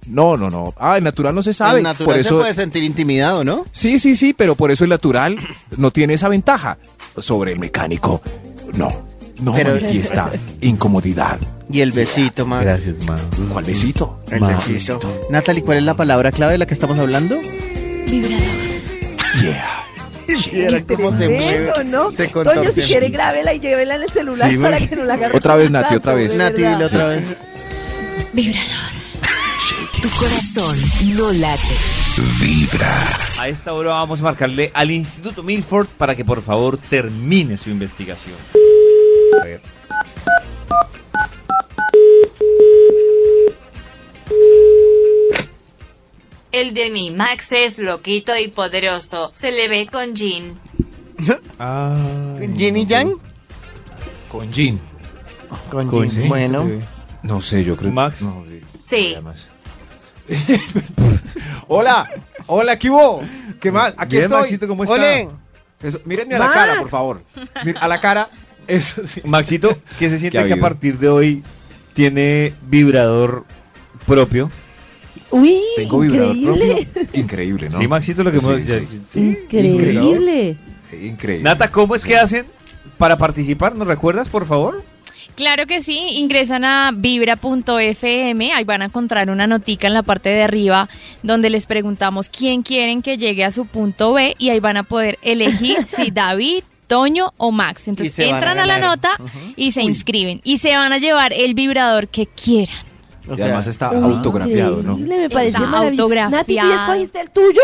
No, 0.07 0.37
no, 0.37 0.49
no. 0.49 0.73
Ah, 0.77 0.97
el 0.97 1.03
natural 1.03 1.35
no 1.35 1.41
se 1.43 1.51
sabe. 1.53 1.79
El 1.79 1.83
natural 1.83 2.05
por 2.05 2.13
se 2.15 2.21
eso... 2.21 2.39
puede 2.39 2.53
sentir 2.53 2.83
intimidado, 2.83 3.43
¿no? 3.43 3.65
Sí, 3.71 3.99
sí, 3.99 4.15
sí, 4.15 4.33
pero 4.33 4.55
por 4.55 4.71
eso 4.71 4.83
el 4.85 4.89
natural 4.89 5.37
no 5.75 5.91
tiene 5.91 6.13
esa 6.13 6.29
ventaja 6.29 6.77
sobre 7.17 7.51
el 7.51 7.59
mecánico. 7.59 8.21
No, 8.75 8.89
no 9.41 9.53
Pero- 9.53 9.71
manifiesta 9.73 10.29
incomodidad. 10.61 11.37
Y 11.69 11.81
el 11.81 11.91
besito, 11.91 12.45
man. 12.45 12.63
Gracias, 12.63 12.95
Max. 13.05 13.21
¿Cuál 13.51 13.65
besito? 13.65 14.21
El 14.31 14.39
Ma- 14.39 14.47
besito. 14.65 14.99
Natalie, 15.29 15.61
¿cuál 15.63 15.79
es 15.79 15.83
la 15.83 15.95
palabra 15.95 16.31
clave 16.31 16.53
de 16.53 16.57
la 16.59 16.65
que 16.65 16.73
estamos 16.73 16.97
hablando? 16.97 17.35
Vibrador. 18.09 18.39
Yeah. 19.41 19.76
Era 20.51 20.83
como 20.83 21.17
se 21.17 21.29
mueve, 21.29 21.83
¿no? 21.85 22.11
se 22.11 22.27
Toño, 22.27 22.71
si 22.71 22.81
quiere, 22.81 23.09
grábela 23.09 23.53
y 23.53 23.59
llévela 23.59 23.95
en 23.95 24.03
el 24.03 24.09
celular 24.11 24.49
Sí, 24.49 24.57
para 24.57 24.77
que 24.77 24.95
no 24.95 25.03
la 25.05 25.13
agarre. 25.13 25.37
Otra 25.37 25.55
vez, 25.55 25.71
Nati, 25.71 25.95
otra 25.95 26.13
vez. 26.13 26.35
Nati, 26.37 26.61
dile 26.61 26.85
otra 26.85 27.05
vez. 27.07 27.23
Vibrador. 28.33 28.97
Tu 30.01 30.09
corazón 30.09 30.77
no 31.15 31.31
late. 31.31 31.97
A 33.39 33.47
esta 33.47 33.73
hora 33.73 33.89
vamos 33.89 34.19
a 34.21 34.23
marcarle 34.23 34.71
al 34.73 34.89
Instituto 34.91 35.43
Milford 35.43 35.87
para 35.87 36.15
que 36.15 36.25
por 36.25 36.41
favor 36.41 36.77
termine 36.77 37.57
su 37.57 37.69
investigación. 37.69 38.35
A 39.39 39.45
ver. 39.45 39.61
El 46.57 46.73
de 46.73 46.89
mi 46.89 47.11
Max 47.11 47.51
es 47.51 47.77
loquito 47.77 48.35
y 48.35 48.47
poderoso. 48.47 49.29
Se 49.31 49.51
le 49.51 49.69
ve 49.69 49.87
con 49.91 50.15
Jean. 50.15 50.59
¿Ginny 52.57 52.85
Yang? 52.87 53.13
Con 54.27 54.51
Jean. 54.51 54.79
Con, 55.69 55.87
Con 55.87 56.09
Jean. 56.09 56.21
Jean, 56.21 56.29
Bueno. 56.29 56.65
sí. 56.65 56.79
No 57.21 57.41
sé, 57.41 57.63
yo 57.63 57.77
creo. 57.77 57.91
Max. 57.91 58.23
No, 58.23 58.43
Sí. 58.79 59.15
Hola. 61.67 62.09
Hola, 62.47 62.79
¿qué 62.79 62.89
hubo? 62.89 63.21
¿Qué 63.59 63.71
más? 63.71 63.93
Aquí 63.95 64.15
Bien, 64.15 64.23
estoy. 64.23 64.39
Maxito, 64.39 64.67
¿cómo 64.67 64.83
está? 64.83 65.29
Eso, 65.83 66.01
mírenme 66.05 66.33
a 66.35 66.39
la 66.39 66.51
cara, 66.51 66.79
por 66.79 66.89
favor. 66.89 67.21
Mira, 67.63 67.79
a 67.81 67.87
la 67.87 68.01
cara. 68.01 68.31
Eso 68.65 69.05
sí. 69.05 69.21
Maxito, 69.25 69.77
¿qué 69.99 70.09
se 70.09 70.17
siente 70.17 70.39
¿Qué 70.39 70.43
ha 70.43 70.47
que 70.47 70.53
a 70.53 70.59
partir 70.59 70.97
de 70.97 71.07
hoy 71.07 71.43
tiene 71.93 72.55
vibrador 72.63 73.45
propio? 74.07 74.49
Uy, 75.31 75.59
Tengo 75.75 75.99
vibrador 75.99 76.35
increíble. 76.35 76.87
propio. 76.93 77.19
Increíble, 77.21 77.69
¿no? 77.69 77.77
Sí, 77.77 77.87
Maxito, 77.87 78.23
lo 78.23 78.31
que 78.31 78.39
Sí, 78.39 78.45
hemos... 78.49 78.69
sí. 78.69 78.87
sí. 79.11 79.19
Increíble. 79.19 80.57
Increíble. 81.01 81.43
Nata, 81.43 81.69
¿cómo 81.71 81.95
es 81.95 82.05
que 82.05 82.15
hacen 82.15 82.45
para 82.97 83.17
participar? 83.17 83.75
¿Nos 83.75 83.87
recuerdas, 83.87 84.29
por 84.29 84.45
favor? 84.45 84.83
Claro 85.35 85.67
que 85.67 85.83
sí, 85.83 85.99
ingresan 86.13 86.65
a 86.65 86.91
vibra.fm, 86.95 88.53
ahí 88.53 88.63
van 88.63 88.81
a 88.81 88.85
encontrar 88.85 89.29
una 89.29 89.45
notica 89.45 89.85
en 89.85 89.93
la 89.93 90.01
parte 90.01 90.29
de 90.29 90.41
arriba 90.41 90.89
donde 91.21 91.51
les 91.51 91.67
preguntamos 91.67 92.27
quién 92.27 92.63
quieren 92.63 93.03
que 93.03 93.19
llegue 93.19 93.45
a 93.45 93.51
su 93.51 93.67
punto 93.67 94.13
B 94.13 94.35
y 94.39 94.49
ahí 94.49 94.59
van 94.59 94.77
a 94.77 94.83
poder 94.83 95.19
elegir 95.21 95.85
si 95.95 96.09
David, 96.09 96.63
Toño 96.87 97.33
o 97.37 97.51
Max. 97.51 97.87
Entonces 97.87 98.17
a 98.17 98.23
entran 98.23 98.57
a, 98.57 98.65
la 98.65 98.79
nota 98.79 99.17
y 99.55 99.73
se 99.73 99.83
inscriben 99.83 100.41
y 100.43 100.57
se 100.57 100.75
van 100.75 100.91
a 100.91 100.97
llevar 100.97 101.33
el 101.33 101.53
vibrador 101.53 102.07
que 102.07 102.25
quieran. 102.25 102.86
O 103.29 103.33
Y 103.33 103.35
sea, 103.37 103.45
además 103.45 103.67
está 103.67 103.91
Uy, 103.91 104.13
autografiado, 104.13 104.81
¿no? 104.83 104.97
Me 104.97 105.29
parece 105.29 105.57
Está 105.57 105.77
autografiado. 105.79 106.37
Nati, 106.37 106.57
¿tú 106.57 106.67
ya 106.67 106.75
escogiste 106.75 107.21
el 107.21 107.29
tuyo? 107.31 107.61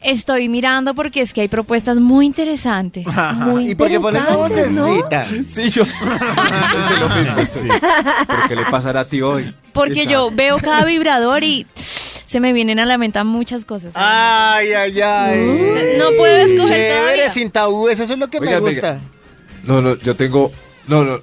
Estoy 0.00 0.48
mirando 0.48 0.94
porque 0.94 1.20
es 1.20 1.32
que 1.32 1.42
hay 1.42 1.48
propuestas 1.48 2.00
muy 2.00 2.26
interesantes. 2.26 3.06
Muy 3.36 3.70
¿Y 3.70 3.74
por 3.76 3.88
qué 3.88 4.00
pones 4.00 4.20
esa 4.22 4.32
interesante, 4.32 4.70
¿no? 4.72 4.86
vocecita? 4.88 5.26
Sí, 5.46 5.68
yo. 5.70 5.84
Pensé 6.72 6.96
lo 6.98 7.08
mismo. 7.08 7.44
Sí. 7.44 7.68
¿Pero 8.26 8.42
qué 8.48 8.56
le 8.56 8.64
pasará 8.64 9.00
a 9.00 9.04
ti 9.04 9.22
hoy? 9.22 9.54
Porque 9.72 10.06
yo 10.06 10.30
veo 10.32 10.56
cada 10.58 10.84
vibrador 10.86 11.44
y 11.44 11.66
se 12.26 12.40
me 12.40 12.52
vienen 12.52 12.80
a 12.80 12.84
la 12.84 12.98
mente 12.98 13.22
muchas 13.22 13.64
cosas. 13.64 13.92
Ay, 13.94 14.72
ay, 14.72 15.00
ay. 15.00 15.38
No 15.98 16.06
puedo 16.16 16.36
escoger 16.36 16.66
Chévere, 16.68 17.00
todavía. 17.00 17.30
sin 17.30 17.50
tabúes, 17.52 18.00
eso 18.00 18.12
es 18.14 18.18
lo 18.18 18.28
que 18.28 18.40
me 18.40 18.58
gusta. 18.58 18.68
oiga. 18.94 19.00
No, 19.62 19.80
no, 19.80 19.94
yo 19.98 20.16
tengo. 20.16 20.50
No, 20.88 21.04
no. 21.04 21.20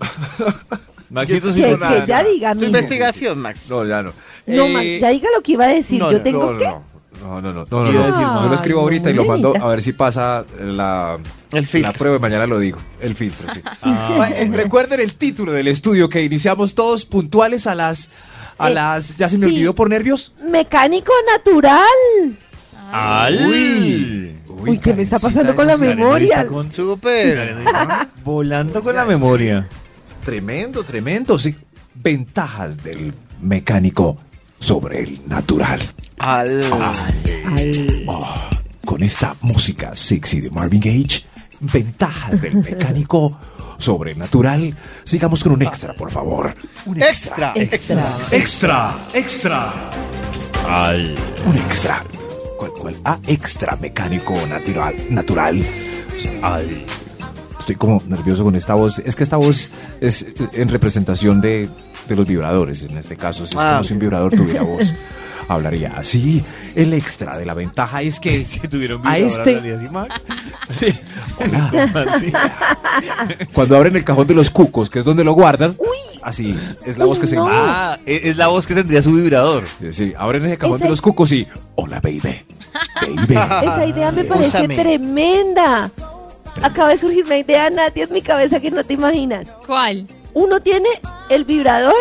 Maxito, 1.10 1.52
sí, 1.54 1.62
Que, 1.62 1.78
nada. 1.78 2.02
que 2.02 2.08
ya 2.08 2.24
diga, 2.24 2.56
Tu 2.56 2.66
investigación, 2.66 3.40
Max. 3.40 3.62
No, 3.70 3.86
ya 3.86 4.04
no. 4.04 4.12
No, 4.46 4.64
Eh, 4.66 4.74
Max, 4.74 4.86
ya 5.02 5.10
diga 5.10 5.30
lo 5.36 5.42
que 5.42 5.52
iba 5.54 5.66
a 5.66 5.70
decir. 5.70 6.00
no, 6.00 6.12
Yo 6.12 6.18
no, 6.18 6.24
tengo 6.24 6.52
no, 6.54 6.58
que... 6.58 6.66
no, 6.66 6.82
no, 7.22 7.42
no, 7.42 7.54
no, 7.54 7.66
no, 7.70 7.84
no, 7.84 7.90
¿Qué 7.90 7.96
iba 7.96 8.06
a 8.06 8.08
no. 8.10 8.16
decir, 8.18 8.28
Yo 8.44 8.48
lo 8.50 8.56
escribo 8.56 8.80
ahorita 8.82 9.10
y 9.10 9.14
lo 9.14 9.26
mando 9.26 9.54
a 9.60 9.68
ver 9.70 9.82
si 9.82 9.94
pasa 9.94 10.46
la, 10.62 11.18
El 11.52 11.68
la 11.82 11.94
prueba 11.94 12.18
y 12.18 12.20
mañana 12.20 12.46
lo 12.48 12.60
digo. 12.60 12.80
El 13.02 13.16
filtro, 13.16 13.48
sí. 13.52 13.62
Ah, 13.82 14.30
Recuerden 14.52 15.00
el 15.00 15.14
título 15.16 15.52
del 15.52 15.68
estudio 15.68 16.10
que 16.10 16.22
iniciamos 16.24 16.76
todos 16.76 17.06
puntuales 17.06 17.66
a 17.68 17.76
las. 17.76 18.10
A 18.58 18.70
Eh, 18.70 18.74
las. 18.74 19.18
¿Ya 19.18 19.30
se 19.30 19.38
me 19.38 19.48
sí. 19.48 19.54
olvidó 19.54 19.74
por 19.76 19.90
nervios? 19.90 20.34
Mecánico 20.48 21.12
natural. 21.36 22.38
¡Al! 22.92 24.36
Uy, 24.48 24.78
¿qué 24.80 24.94
me 24.94 25.04
está 25.04 25.20
pasando 25.20 25.56
con 25.56 25.68
la 25.68 25.78
memoria? 25.78 26.46
Con- 26.48 26.72
Súper. 26.72 27.56
Volando 28.24 28.82
con 28.82 28.96
la 28.96 29.06
memoria. 29.06 29.68
Tremendo, 30.24 30.84
tremendo, 30.84 31.40
sí. 31.40 31.56
Ventajas 31.96 32.82
del 32.84 33.14
mecánico 33.42 34.18
sobre 34.60 35.02
el 35.04 35.22
natural. 35.28 35.82
Al. 36.20 36.64
Oh, 38.08 38.50
con 38.86 39.04
esta 39.04 39.36
música 39.42 39.96
sexy 39.96 40.42
de 40.42 40.50
Marvin 40.52 40.82
Gage, 40.82 41.26
ventajas 41.60 42.42
del 42.42 42.56
mecánico 42.70 43.38
sobre 43.78 44.12
el 44.12 44.20
natural. 44.20 44.76
Sigamos 45.04 45.44
con 45.44 45.54
un 45.54 45.62
extra, 45.62 45.94
por 45.94 46.12
favor. 46.12 46.54
Un 46.86 47.02
Extra. 47.02 47.54
Extra. 47.56 48.18
Extra, 48.32 49.08
extra. 49.14 49.90
¡Al! 50.68 51.16
Un 51.46 51.58
extra. 51.58 52.04
¿Cuál, 52.58 52.72
cuál? 52.72 52.96
Ah, 53.06 53.20
extra 53.26 53.76
mecánico 53.78 54.34
natural. 54.48 54.96
Natural. 55.10 55.66
¡Al! 56.42 56.86
Estoy 57.70 57.78
como 57.78 58.02
nervioso 58.08 58.44
con 58.44 58.56
esta 58.56 58.74
voz. 58.74 58.98
Es 58.98 59.16
que 59.16 59.22
esta 59.22 59.38
voz 59.38 59.70
es 60.02 60.26
en 60.54 60.70
representación 60.70 61.40
de, 61.40 61.70
de 62.08 62.16
los 62.16 62.26
vibradores. 62.26 62.82
En 62.82 62.98
este 62.98 63.16
caso, 63.16 63.46
si 63.46 63.56
es 63.56 63.62
Ah, 63.64 63.74
como 63.74 63.84
si 63.84 63.94
un 63.94 64.00
vibrador 64.00 64.34
tuviera 64.34 64.64
voz. 64.64 64.92
Hablaría 65.48 65.94
así. 65.98 66.44
El 66.76 66.94
extra 66.94 67.38
de 67.38 67.46
la 67.46 67.54
ventaja 67.54 68.02
es 68.02 68.20
que 68.20 68.44
Si 68.46 68.60
tuvieron 68.68 69.06
a 69.06 69.18
vibrador, 69.18 69.28
este 69.28 69.56
hablaría 69.58 69.76
así, 69.76 69.88
Max. 69.90 70.22
Sí. 70.72 70.88
Hola. 71.38 72.06
Así. 72.16 72.32
Cuando 73.54 73.78
abren 73.78 73.96
el 73.96 74.04
cajón 74.04 74.26
de 74.26 74.34
los 74.34 74.50
cucos, 74.50 74.90
que 74.90 74.98
es 75.00 75.06
donde 75.06 75.24
lo 75.24 75.34
guardan, 75.34 75.76
así 76.24 76.58
es 76.86 76.98
la 76.98 77.06
Uy, 77.06 77.10
voz 77.10 77.20
que 77.20 77.28
se 77.28 77.36
no. 77.36 77.48
Ah, 77.48 77.98
es 78.06 78.24
es 78.26 78.38
la 78.38 78.48
voz 78.48 78.66
que 78.68 78.74
tendría 78.76 79.02
su 79.04 79.14
vibrador. 79.14 79.64
Sí, 79.92 80.14
abren 80.18 80.46
ese 80.46 80.58
cajón 80.58 80.76
Ese- 80.78 80.84
de 80.86 80.90
los 80.90 81.02
cucos 81.02 81.32
y 81.32 81.48
hola 81.76 82.00
baby. 82.00 82.20
Baby. 83.02 83.36
Esa 83.64 83.86
idea 83.86 84.12
me 84.12 84.24
parece 84.24 84.58
Úsame. 84.60 84.76
tremenda. 84.76 85.90
Acaba 86.62 86.90
de 86.90 86.98
surgir 86.98 87.26
una 87.26 87.38
idea, 87.38 87.70
Nati, 87.70 88.02
en 88.02 88.14
mi 88.14 88.22
cabeza 88.22 88.60
que 88.60 88.72
no 88.72 88.84
te 88.84 88.94
imaginas. 88.94 89.50
¿Cuál? 89.66 90.08
Uno 90.34 90.60
tiene 90.60 90.90
el 91.30 91.46
vibrador 91.46 91.96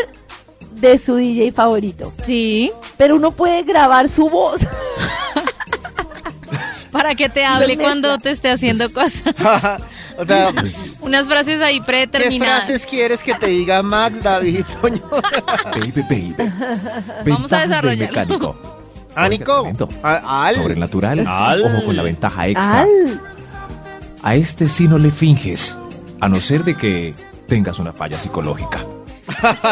de 0.73 0.99
su 0.99 1.17
DJ 1.17 1.53
favorito, 1.53 2.13
Sí, 2.25 2.71
pero 2.97 3.17
uno 3.17 3.33
puede 3.33 3.63
grabar 3.63 4.09
su 4.09 4.29
voz. 4.29 4.61
para 6.93 7.15
que 7.15 7.29
te 7.29 7.45
hable 7.45 7.77
cuando 7.77 8.19
te 8.19 8.31
esté 8.31 8.51
haciendo 8.51 8.91
cosas. 8.93 9.35
o 10.19 10.25
sea, 10.27 10.53
Unas 11.03 11.27
frases 11.27 11.61
ahí 11.61 11.81
¿qué 11.81 11.87
predeterminadas. 11.87 12.65
frases 12.67 12.87
quieres 12.87 13.23
que 13.23 13.35
te 13.35 13.47
diga 13.47 13.83
Max, 13.83 14.23
David, 14.23 14.65
Toño? 14.81 15.03
Baby, 15.73 16.03
baby. 16.03 16.35
Vamos 17.27 17.53
a 17.53 17.61
desarrollarlo. 17.67 18.21
mecánico. 18.21 18.57
Ánico. 19.15 19.73
Sobrenatural. 20.55 21.27
Al. 21.27 21.63
Ojo 21.63 21.87
con 21.87 21.97
la 21.97 22.03
ventaja 22.03 22.49
extra. 22.49 22.83
Al. 22.83 23.21
A 24.23 24.35
este 24.35 24.69
sí 24.69 24.89
no 24.89 24.99
le 24.99 25.11
finges, 25.11 25.77
a 26.21 26.29
no 26.29 26.41
ser 26.41 26.65
de 26.65 26.77
que 26.77 27.15
tengas 27.47 27.79
una 27.79 27.93
falla 27.93 28.19
psicológica. 28.19 28.81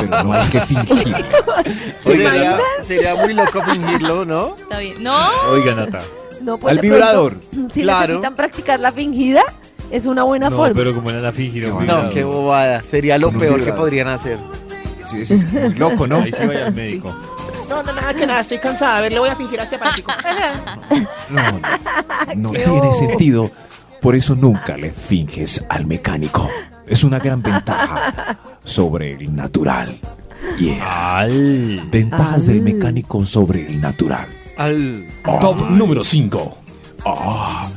Pero 0.01 0.23
no 0.25 0.33
hay 0.33 0.49
que 0.49 0.61
fingir. 0.61 1.17
Sería, 2.03 2.59
sería 2.83 3.15
muy 3.17 3.33
loco 3.35 3.63
fingirlo, 3.63 4.25
¿no? 4.25 4.55
Está 4.57 4.79
bien. 4.79 5.03
No, 5.03 5.17
Oiga, 5.51 5.75
Nata. 5.75 6.03
No, 6.43 6.59
pues 6.59 6.71
Al 6.73 6.77
de 6.77 6.89
pronto, 6.89 6.97
vibrador. 6.97 7.37
Si 7.73 7.83
Claro. 7.83 8.07
necesitan 8.09 8.37
practicar 8.37 8.79
la 8.81 8.93
fingida, 8.93 9.43
es 9.91 10.07
una 10.07 10.23
buena 10.23 10.51
No, 10.51 10.57
forma. 10.57 10.75
pero 10.75 10.95
como 10.95 11.11
era 11.11 11.21
la 11.21 11.33
fingir 11.33 11.65
un 11.67 11.73
No, 11.73 11.79
vibrador. 11.81 12.05
No, 12.05 12.11
qué 12.11 12.25
bobada. 12.25 12.83
Sería 12.83 13.19
lo 13.19 13.31
Con 13.31 13.41
peor 13.41 13.55
que 13.55 13.59
vibrador. 13.61 13.81
podrían 13.81 14.09
hacer. 14.09 14.39
Sí, 15.05 15.25
sí, 15.25 15.39
sí, 15.39 15.47
muy 15.53 15.75
loco, 15.75 16.07
¿no? 16.07 16.17
Ahí 16.19 16.33
sí 16.33 16.47
vaya 16.47 16.67
al 16.67 16.75
médico. 16.75 17.15
No, 17.69 17.83
no, 17.83 17.93
nada 17.93 18.15
que 18.15 18.27
nada, 18.27 18.41
estoy 18.41 18.59
cansada. 18.59 18.99
A 18.99 19.01
ver, 19.01 19.13
le 19.13 19.19
voy 19.19 19.29
a 19.31 19.35
fingir 19.37 19.59
a 19.59 19.65
este 19.65 19.79
práctico. 19.79 20.13
No, 21.31 21.41
no, 21.53 21.61
no 22.37 22.51
tiene 22.51 22.93
sentido. 22.93 23.51
Por 24.07 24.15
eso 24.15 24.37
nunca 24.37 24.77
le 24.77 24.93
finges 24.93 25.65
al 25.69 25.85
mecánico. 25.85 26.49
Es 26.87 27.03
una 27.03 27.19
gran 27.19 27.43
ventaja 27.43 28.39
sobre 28.63 29.15
el 29.15 29.35
natural. 29.35 29.99
Yeah. 30.61 31.19
¡Al! 31.19 31.89
Ventajas 31.91 32.47
Al. 32.47 32.55
del 32.55 32.63
mecánico 32.63 33.27
sobre 33.27 33.67
el 33.67 33.81
natural. 33.81 34.29
Al. 34.59 35.09
Top 35.41 35.69
número 35.71 36.05
5. 36.05 36.57
Ah, 37.05 37.69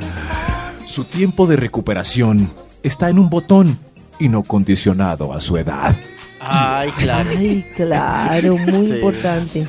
su 0.86 1.05
tiempo 1.05 1.48
de 1.48 1.55
recuperación 1.55 2.48
está 2.83 3.09
en 3.09 3.17
un 3.17 3.31
botón 3.31 3.79
y 4.19 4.29
no 4.29 4.43
condicionado 4.43 5.33
a 5.33 5.41
su 5.41 5.57
edad. 5.57 5.95
Ay, 6.39 6.91
claro. 6.91 7.27
Ay, 7.36 7.65
claro, 7.75 8.55
muy 8.55 8.86
Sí. 8.86 8.93
importante. 8.93 9.67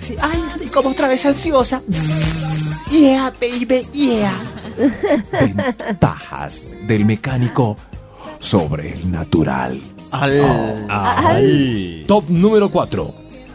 Sí, 0.00 0.16
ay, 0.20 0.42
estoy 0.48 0.66
como 0.66 0.88
otra 0.88 1.06
vez 1.06 1.24
ansiosa. 1.26 1.80
Yeah, 2.90 3.32
baby, 3.40 3.86
yeah. 3.92 4.34
Ventajas 5.32 6.64
del 6.86 7.04
mecánico 7.04 7.76
sobre 8.38 8.92
el 8.94 9.10
natural. 9.10 9.80
Al. 10.10 10.42
¡Al! 10.90 12.04
Top 12.06 12.24
número 12.28 12.70
4. 12.70 13.14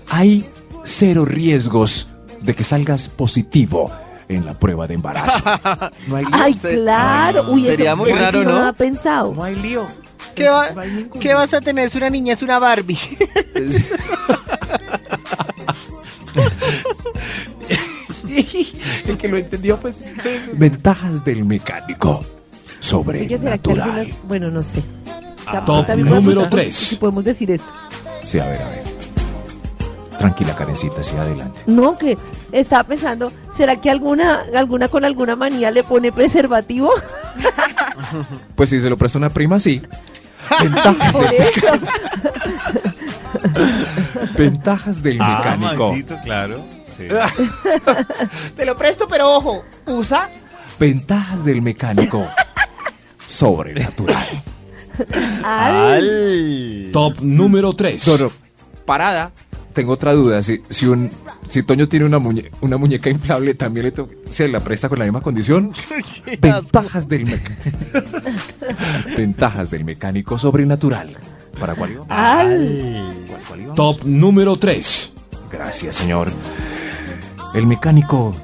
Hay 0.09 0.45
cero 0.83 1.25
riesgos 1.25 2.07
de 2.41 2.55
que 2.55 2.63
salgas 2.63 3.07
positivo 3.09 3.91
en 4.29 4.45
la 4.45 4.53
prueba 4.57 4.87
de 4.87 4.93
embarazo. 4.95 5.43
No 6.07 6.15
hay, 6.15 6.25
Ay, 6.31 6.53
Se- 6.61 6.75
claro. 6.75 7.51
Uy, 7.51 7.63
Sería 7.63 7.89
eso 7.93 7.97
muy 7.97 8.09
eso 8.11 8.19
raro, 8.19 8.43
¿no? 8.43 8.51
lo 8.51 8.57
había 8.59 8.73
pensado. 8.73 9.33
no 9.33 9.43
hay 9.43 9.55
lío. 9.55 9.85
¿Qué, 10.35 10.47
va- 10.49 10.69
No 10.71 10.81
hay 10.81 10.91
ningún 10.91 11.19
¿Qué 11.19 11.33
vas 11.33 11.53
a 11.53 11.61
tener? 11.61 11.87
Es 11.87 11.95
una 11.95 12.09
niña, 12.09 12.33
es 12.33 12.41
una 12.41 12.59
Barbie. 12.59 12.97
El 19.07 19.17
que 19.17 19.27
lo 19.27 19.37
entendió, 19.37 19.77
pues. 19.79 20.03
Ventajas 20.53 21.23
del 21.25 21.43
mecánico 21.45 22.23
sobre 22.79 23.21
Oye, 23.21 23.33
el 23.35 23.39
¿será 23.39 23.57
que 23.57 23.69
natural. 23.73 23.99
algunas... 23.99 24.27
Bueno, 24.27 24.49
no 24.51 24.63
sé. 24.63 24.83
Ah, 25.45 25.63
Top 25.65 25.87
número 25.95 26.17
asustar 26.17 26.49
3. 26.49 26.75
Si 26.75 26.95
podemos 26.97 27.23
decir 27.23 27.49
esto. 27.51 27.71
Sí, 28.25 28.39
a 28.39 28.45
ver, 28.47 28.61
a 28.61 28.69
ver. 28.69 28.83
Tranquila, 30.19 30.55
Karencita, 30.55 31.03
sí, 31.03 31.15
adelante. 31.15 31.61
No, 31.67 31.97
que 31.97 32.17
estaba 32.51 32.83
pensando, 32.83 33.31
¿será 33.55 33.79
que 33.79 33.89
alguna, 33.89 34.45
alguna 34.55 34.87
con 34.87 35.05
alguna 35.05 35.35
manía 35.35 35.69
le 35.71 35.83
pone 35.83 36.11
preservativo? 36.11 36.91
Pues 38.55 38.69
si 38.69 38.79
se 38.79 38.89
lo 38.89 38.95
presta 38.97 39.17
una 39.17 39.29
prima, 39.29 39.59
sí. 39.59 39.81
Ventajas, 40.63 41.11
Por 41.11 41.25
eso. 41.33 41.67
ventajas 44.37 45.03
del 45.03 45.17
Ah, 45.21 45.57
mecánico 45.59 45.93
claro. 46.23 46.65
Te 48.55 48.65
lo 48.65 48.75
presto, 48.75 49.07
pero 49.07 49.35
ojo, 49.35 49.63
usa 49.85 50.29
Ventajas 50.79 51.43
del 51.45 51.61
mecánico 51.61 52.27
sobrenatural. 53.27 54.43
Ay, 55.43 56.89
Top 56.91 57.19
número 57.21 57.73
3. 57.73 58.07
No, 58.07 58.17
no, 58.17 58.31
parada. 58.85 59.31
Tengo 59.73 59.93
otra 59.93 60.13
duda. 60.13 60.41
Si, 60.41 60.61
si, 60.69 60.87
un, 60.87 61.09
si 61.45 61.61
Toño 61.61 61.87
tiene 61.87 62.05
una, 62.05 62.17
muñe- 62.19 62.49
una 62.61 62.77
muñeca 62.77 63.09
inflable, 63.11 63.53
¿también 63.53 63.87
le 63.95 64.31
se 64.33 64.47
la 64.47 64.59
presta 64.59 64.89
con 64.89 64.97
la 64.97 65.05
misma 65.05 65.21
condición? 65.21 65.71
Ventajas 66.41 67.07
del 67.07 67.25
mecánico. 67.25 68.01
Ventajas 69.15 69.69
del 69.69 69.83
mecánico 69.83 70.37
sobrenatural. 70.39 71.15
¿Para 71.59 71.75
cuál 71.75 72.01
ay. 72.09 73.25
¿Cuál-? 73.47 73.73
Top 73.75 74.03
número 74.03 74.55
3. 74.55 75.13
Gracias, 75.51 75.95
señor. 75.95 76.29
El 77.53 77.65
mecánico 77.67 78.35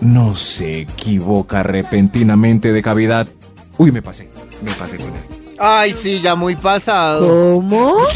no 0.00 0.36
se 0.36 0.80
equivoca 0.80 1.62
repentinamente 1.62 2.72
de 2.72 2.82
cavidad. 2.82 3.28
Uy, 3.78 3.92
me 3.92 4.02
pasé. 4.02 4.28
Me 4.62 4.70
pasé 4.72 4.98
con 4.98 5.14
esto. 5.14 5.36
Ay, 5.58 5.92
sí, 5.92 6.20
ya 6.22 6.34
muy 6.34 6.56
pasado. 6.56 7.26
¿Cómo? 7.54 7.96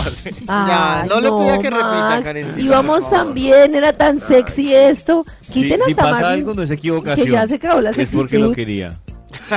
Ya, 0.47 1.03
Ay, 1.03 1.09
no 1.09 1.21
le 1.21 1.31
pida 1.31 1.59
que 1.59 1.71
repita, 1.71 1.91
Max. 1.91 2.23
Karencita, 2.25 2.61
Íbamos 2.61 3.11
tan 3.11 3.35
bien, 3.35 3.75
era 3.75 3.93
tan 3.95 4.19
sexy 4.19 4.75
esto. 4.75 5.25
Sí, 5.41 5.53
Quiten 5.63 5.81
si 5.85 5.91
hasta 5.93 6.03
pasa 6.03 6.31
algo, 6.31 6.55
no 6.55 6.63
es 6.63 6.71
equivocación. 6.71 7.27
Que 7.27 7.33
ya 7.33 7.47
se 7.47 7.55
acabó 7.57 7.81
la 7.81 7.91
Es 7.91 8.09
porque 8.09 8.39
lo 8.39 8.53
quería. 8.53 8.99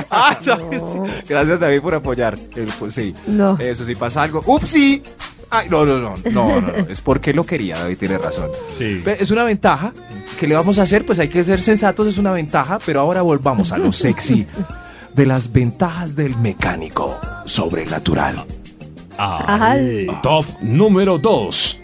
Ah. 0.09 0.35
Gracias, 1.29 1.59
David, 1.59 1.81
por 1.81 1.93
apoyar. 1.93 2.35
El- 2.55 2.65
pues, 2.79 2.93
sí. 2.95 3.13
No. 3.27 3.57
Eso 3.59 3.85
sí 3.85 3.93
pasa 3.95 4.23
algo. 4.23 4.41
¡Upsi! 4.45 5.03
Ay, 5.49 5.67
no, 5.69 5.85
no, 5.85 5.99
no, 5.99 6.15
no, 6.31 6.59
no, 6.59 6.61
no. 6.61 6.73
Es 6.89 6.99
porque 6.99 7.31
lo 7.33 7.45
quería, 7.45 7.77
David 7.77 7.97
tiene 7.97 8.17
razón. 8.17 8.49
Sí. 8.77 8.99
Es 9.05 9.29
una 9.31 9.43
ventaja. 9.43 9.93
¿Qué 10.37 10.45
le 10.45 10.55
vamos 10.55 10.77
a 10.77 10.83
hacer? 10.83 11.03
Pues 11.03 11.17
hay 11.17 11.29
que 11.29 11.43
ser 11.43 11.61
sensatos, 11.61 12.05
es 12.05 12.19
una 12.19 12.31
ventaja, 12.31 12.77
pero 12.85 12.99
ahora 13.01 13.23
volvamos 13.23 13.71
a 13.71 13.77
lo 13.79 13.91
sexy 13.93 14.45
de 15.15 15.25
las 15.25 15.51
ventajas 15.51 16.15
del 16.15 16.35
mecánico 16.37 17.17
sobrenatural. 17.45 18.45
Ay. 19.17 20.05
Top 20.21 20.45
número 20.61 21.17
2. 21.17 21.79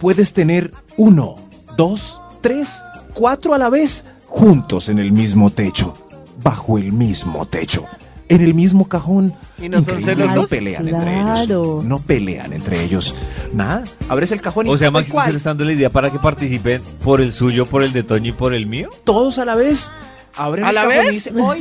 Puedes 0.00 0.32
tener 0.32 0.72
uno, 0.96 1.36
dos, 1.76 2.20
tres, 2.40 2.82
cuatro 3.14 3.54
a 3.54 3.58
la 3.58 3.70
vez 3.70 4.04
juntos 4.26 4.88
en 4.88 4.98
el 4.98 5.12
mismo 5.12 5.50
techo, 5.50 5.94
bajo 6.42 6.76
el 6.76 6.92
mismo 6.92 7.46
techo, 7.46 7.86
en 8.34 8.40
el 8.42 8.54
mismo 8.54 8.88
cajón. 8.88 9.34
¿Y 9.60 9.68
no 9.68 9.82
son 9.82 10.00
celosos? 10.02 10.34
No 10.34 10.46
pelean 10.46 10.88
entre 10.88 11.00
Claro. 11.12 11.42
ellos. 11.42 11.84
No 11.84 11.98
pelean 12.00 12.52
entre 12.52 12.82
ellos. 12.82 13.14
Nada. 13.52 13.84
Abres 14.08 14.32
el 14.32 14.40
cajón 14.40 14.66
y 14.66 14.70
O 14.70 14.76
sea, 14.78 14.90
Max, 14.90 15.08
cual, 15.10 15.22
¿usted 15.24 15.32
le 15.32 15.38
está 15.38 15.50
dando 15.50 15.64
la 15.64 15.72
idea 15.72 15.90
para 15.90 16.10
que 16.10 16.18
participen 16.18 16.82
por 17.02 17.20
el 17.20 17.32
suyo, 17.32 17.66
por 17.66 17.82
el 17.82 17.92
de 17.92 18.02
Toño 18.02 18.30
y 18.30 18.32
por 18.32 18.54
el 18.54 18.66
mío? 18.66 18.90
todos 19.04 19.38
a 19.38 19.44
la 19.44 19.54
vez. 19.54 19.90
Abren 20.36 20.64
¿A 20.64 20.70
el 20.70 20.74
la 20.74 20.80
cajón 20.82 20.96
vez? 20.98 21.08
y 21.08 21.12
dicen, 21.12 21.40
hoy, 21.40 21.60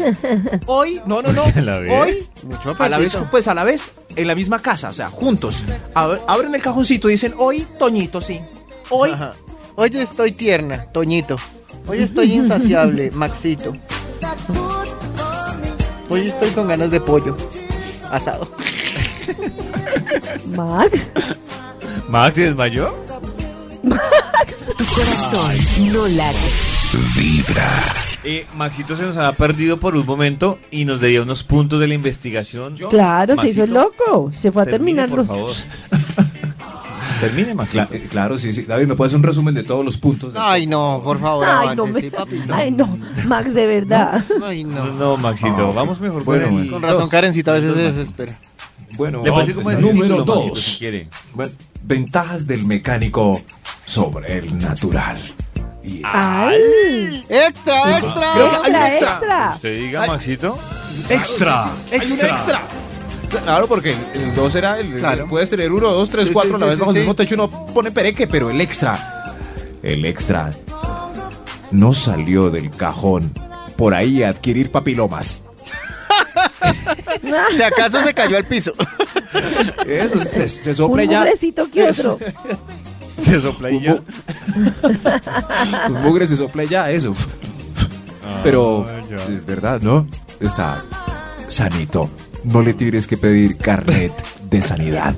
hoy, 0.65 1.01
no, 1.05 1.21
no, 1.21 1.31
no, 1.31 1.43
¿A 1.55 1.61
la 1.61 1.77
vez? 1.77 1.93
hoy, 1.93 2.27
Mucho 2.47 2.75
a 2.79 2.89
la 2.89 2.97
vez, 2.97 3.15
pues 3.29 3.47
a 3.47 3.53
la 3.53 3.63
vez, 3.63 3.91
en 4.15 4.25
la 4.25 4.33
misma 4.33 4.59
casa, 4.63 4.89
o 4.89 4.93
sea, 4.93 5.09
juntos. 5.11 5.63
Ab- 5.93 6.19
Abren 6.27 6.55
el 6.55 6.61
cajoncito 6.61 7.07
y 7.07 7.11
dicen, 7.11 7.35
hoy, 7.37 7.67
Toñito, 7.77 8.19
sí. 8.19 8.39
Hoy, 8.89 9.11
Ajá. 9.11 9.33
Hoy 9.75 9.91
estoy 9.93 10.31
tierna, 10.31 10.85
Toñito. 10.91 11.35
Hoy 11.87 11.99
estoy 11.99 12.33
insaciable, 12.33 13.11
Maxito. 13.11 13.73
Hoy 16.13 16.27
estoy 16.27 16.51
con 16.51 16.67
ganas 16.67 16.91
de 16.91 16.99
pollo. 16.99 17.35
Asado. 18.11 18.47
Max. 20.45 21.07
¿Max 22.07 22.35
se 22.35 22.41
desmayó? 22.43 22.93
Tu 24.77 24.85
corazón 24.93 25.55
no 25.91 26.07
late. 26.09 26.37
Eh, 28.23 28.45
Maxito 28.53 28.95
se 28.95 29.01
nos 29.01 29.17
había 29.17 29.35
perdido 29.35 29.79
por 29.79 29.95
un 29.95 30.05
momento 30.05 30.59
y 30.69 30.85
nos 30.85 31.01
debía 31.01 31.23
unos 31.23 31.41
puntos 31.41 31.79
de 31.79 31.87
la 31.87 31.95
investigación. 31.95 32.75
Claro, 32.91 33.35
se 33.35 33.47
hizo 33.47 33.65
loco. 33.65 34.31
Se 34.35 34.51
fue 34.51 34.61
a 34.61 34.65
termine, 34.65 35.07
terminar 35.07 35.25
por 35.27 35.35
los. 35.35 35.65
Termine. 37.19 37.53
Cla- 37.55 37.87
eh, 37.91 38.07
claro, 38.09 38.37
sí, 38.37 38.51
sí. 38.51 38.63
David, 38.63 38.87
¿me 38.87 38.95
puedes 38.95 39.11
hacer 39.11 39.17
un 39.17 39.23
resumen 39.23 39.53
de 39.55 39.63
todos 39.63 39.83
los 39.85 39.97
puntos? 39.97 40.33
Ay, 40.37 40.67
no, 40.67 41.01
por 41.03 41.19
favor, 41.19 41.47
Ay, 41.47 41.75
no 41.75 41.85
me. 41.87 42.01
sí, 42.01 42.09
papito. 42.09 42.53
Ay, 42.53 42.71
no. 42.71 42.97
Max, 43.25 43.53
de 43.53 43.67
verdad. 43.67 44.23
Ay, 44.43 44.63
No, 44.63 44.85
no. 44.85 44.93
no, 44.93 45.17
Maxito, 45.17 45.69
Ah, 45.69 45.73
vamos 45.73 45.99
mejor 45.99 46.23
bueno, 46.23 46.43
con 46.45 46.51
el 46.53 46.57
bueno. 46.69 46.71
Con 46.73 46.81
razón. 46.81 47.09
Karencita 47.09 47.51
a 47.51 47.53
veces 47.55 47.73
se 47.73 47.81
desespera. 47.81 48.37
Bueno, 48.95 49.23
Le 49.23 49.31
puedo 49.31 49.39
decir 49.45 49.55
pues, 49.55 49.63
como 49.65 49.71
es 49.71 49.77
David. 49.83 49.89
el 49.89 49.95
Número 49.95 50.15
título, 50.23 50.35
Maxito, 50.35 50.55
dos. 50.55 50.63
si 50.63 50.77
quiere. 50.79 51.07
Bueno, 51.33 51.51
ventajas 51.83 52.45
del 52.47 52.63
mecánico 52.65 53.41
sobre 53.85 54.37
el 54.37 54.57
natural. 54.57 55.17
Y 55.83 56.01
Ay. 56.05 57.25
¡Extra, 57.27 57.97
extra! 57.97 58.45
Extra, 58.45 58.87
extra. 58.87 58.87
extra. 59.09 59.51
Usted 59.55 59.75
diga. 59.79 60.05
Maxito. 60.07 60.57
Extra. 61.09 61.63
Hay 61.91 61.97
un 62.11 62.19
Extra. 62.19 62.61
Claro, 63.41 63.67
porque 63.67 63.95
el 64.13 64.33
2 64.35 64.55
era 64.55 64.79
el. 64.79 64.93
Claro. 64.93 65.27
Puedes 65.27 65.49
tener 65.49 65.71
uno, 65.71 65.91
dos, 65.91 66.09
tres, 66.09 66.27
Sí, 66.27 66.33
cuatro 66.33 66.57
sí, 66.57 66.63
a 66.63 66.65
la 66.65 66.65
sí, 66.65 66.69
vez 66.69 66.75
sí, 66.75 66.79
bajo 66.81 66.91
el 66.91 66.95
sí. 66.95 66.99
mismo 66.99 67.15
techo 67.15 67.33
y 67.33 67.37
no 67.37 67.49
pone 67.67 67.91
pereque, 67.91 68.27
pero 68.27 68.49
el 68.49 68.59
extra. 68.61 69.33
El 69.81 70.05
extra 70.05 70.49
no 71.71 71.93
salió 71.93 72.49
del 72.49 72.69
cajón 72.69 73.33
por 73.77 73.93
ahí 73.93 74.23
a 74.23 74.29
adquirir 74.29 74.71
papilomas. 74.71 75.43
Si 77.55 77.61
acaso 77.61 78.03
se 78.03 78.13
cayó 78.13 78.37
al 78.37 78.45
piso. 78.45 78.71
Eso 79.85 80.19
se, 80.23 80.47
se 80.47 80.69
Un 80.71 80.75
sopla 80.75 81.03
ya. 81.03 81.19
mugrecito 81.19 81.69
que 81.71 81.83
otro. 81.89 82.17
Se 83.17 83.39
sopla 83.39 83.69
y 83.71 83.79
ya. 83.81 83.99
Un 85.87 86.01
mugre 86.01 86.25
se 86.27 86.35
sopla 86.35 86.63
ya, 86.63 86.89
eso. 86.89 87.13
Pero 88.43 88.85
Ah, 88.87 89.01
ya. 89.09 89.15
es 89.33 89.45
verdad, 89.45 89.81
¿no? 89.81 90.07
Está 90.39 90.83
sanito. 91.47 92.09
No 92.43 92.61
le 92.61 92.73
tienes 92.73 93.07
que 93.07 93.17
pedir 93.17 93.57
carnet 93.57 94.11
de 94.49 94.61
sanidad. 94.61 95.15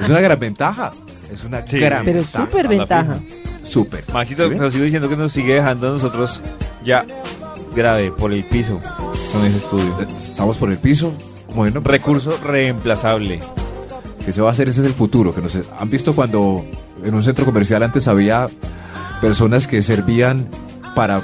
es 0.00 0.08
una 0.08 0.20
gran 0.20 0.38
ventaja. 0.38 0.92
Es 1.32 1.44
una 1.44 1.66
Sí. 1.66 1.78
gran 1.78 2.04
Pero 2.04 2.18
ventaja. 2.20 2.44
súper 2.46 2.68
ventaja. 2.68 3.20
Súper. 3.62 4.04
Maxito, 4.12 4.48
pero 4.48 4.70
sigo 4.70 4.84
diciendo 4.84 5.08
que 5.08 5.16
nos 5.16 5.32
sigue 5.32 5.54
dejando 5.54 5.88
a 5.88 5.92
nosotros 5.92 6.42
ya 6.84 7.06
grave 7.74 8.10
por 8.10 8.32
el 8.32 8.44
piso 8.44 8.78
con 9.32 9.44
ese 9.46 9.56
estudio. 9.58 9.98
Estamos 10.18 10.56
por 10.58 10.70
el 10.70 10.78
piso. 10.78 11.14
Bueno, 11.54 11.80
Recurso 11.80 12.36
reemplazable. 12.44 13.40
que 14.24 14.32
se 14.32 14.40
va 14.40 14.48
a 14.48 14.52
hacer, 14.52 14.68
ese 14.68 14.80
es 14.80 14.86
el 14.86 14.94
futuro. 14.94 15.34
Que 15.34 15.40
nos, 15.40 15.58
¿Han 15.78 15.90
visto 15.90 16.14
cuando 16.14 16.64
en 17.04 17.14
un 17.14 17.22
centro 17.22 17.44
comercial 17.44 17.82
antes 17.82 18.06
había 18.08 18.46
personas 19.20 19.66
que 19.66 19.80
servían 19.82 20.48
para, 20.94 21.22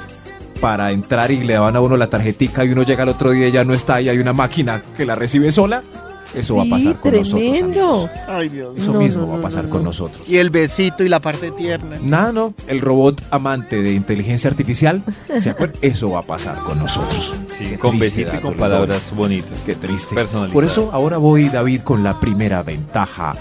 para 0.61 0.91
entrar 0.91 1.31
y 1.31 1.37
le 1.43 1.53
daban 1.53 1.75
a 1.75 1.81
uno 1.81 1.97
la 1.97 2.09
tarjetica 2.09 2.65
y 2.65 2.71
uno 2.71 2.83
llega 2.83 3.03
al 3.03 3.09
otro 3.09 3.31
día 3.31 3.47
y 3.47 3.51
ya 3.51 3.63
no 3.63 3.73
está 3.73 4.01
y 4.01 4.09
hay 4.09 4.17
una 4.19 4.33
máquina 4.33 4.81
que 4.95 5.05
la 5.05 5.15
recibe 5.15 5.51
sola? 5.51 5.83
Eso 6.31 6.57
va 6.57 6.61
a 6.63 6.65
pasar 6.69 6.95
con 6.97 7.15
nosotros. 7.15 7.51
tremendo. 7.57 8.09
Ay, 8.27 8.49
Dios. 8.49 8.77
Eso 8.77 8.93
No, 8.93 8.99
mismo 8.99 9.23
no, 9.23 9.29
va 9.33 9.39
a 9.39 9.41
pasar 9.41 9.63
no, 9.63 9.71
con 9.71 9.79
no. 9.79 9.85
nosotros. 9.85 10.29
Y 10.29 10.37
el 10.37 10.51
besito 10.51 11.03
y 11.03 11.09
la 11.09 11.19
parte 11.19 11.49
tierna. 11.49 11.97
Nada, 12.03 12.31
no. 12.31 12.53
El 12.67 12.81
robot 12.81 13.19
amante 13.31 13.81
de 13.81 13.93
inteligencia 13.93 14.47
artificial, 14.47 15.01
¿se 15.39 15.49
acuerdan? 15.49 15.77
Eso 15.81 16.11
va 16.11 16.19
a 16.19 16.21
pasar 16.21 16.57
con 16.59 16.77
nosotros. 16.77 17.35
Sí, 17.57 17.69
Qué 17.71 17.79
con 17.79 17.97
besito 17.97 18.35
y 18.35 18.39
con 18.41 18.53
palabras 18.57 19.11
bonitas. 19.15 19.57
Qué 19.65 19.73
triste. 19.73 20.15
Por 20.53 20.65
eso 20.65 20.89
ahora 20.91 21.17
voy, 21.17 21.49
David, 21.49 21.81
con 21.81 22.03
la 22.03 22.19
primera 22.19 22.61
ventaja 22.61 23.33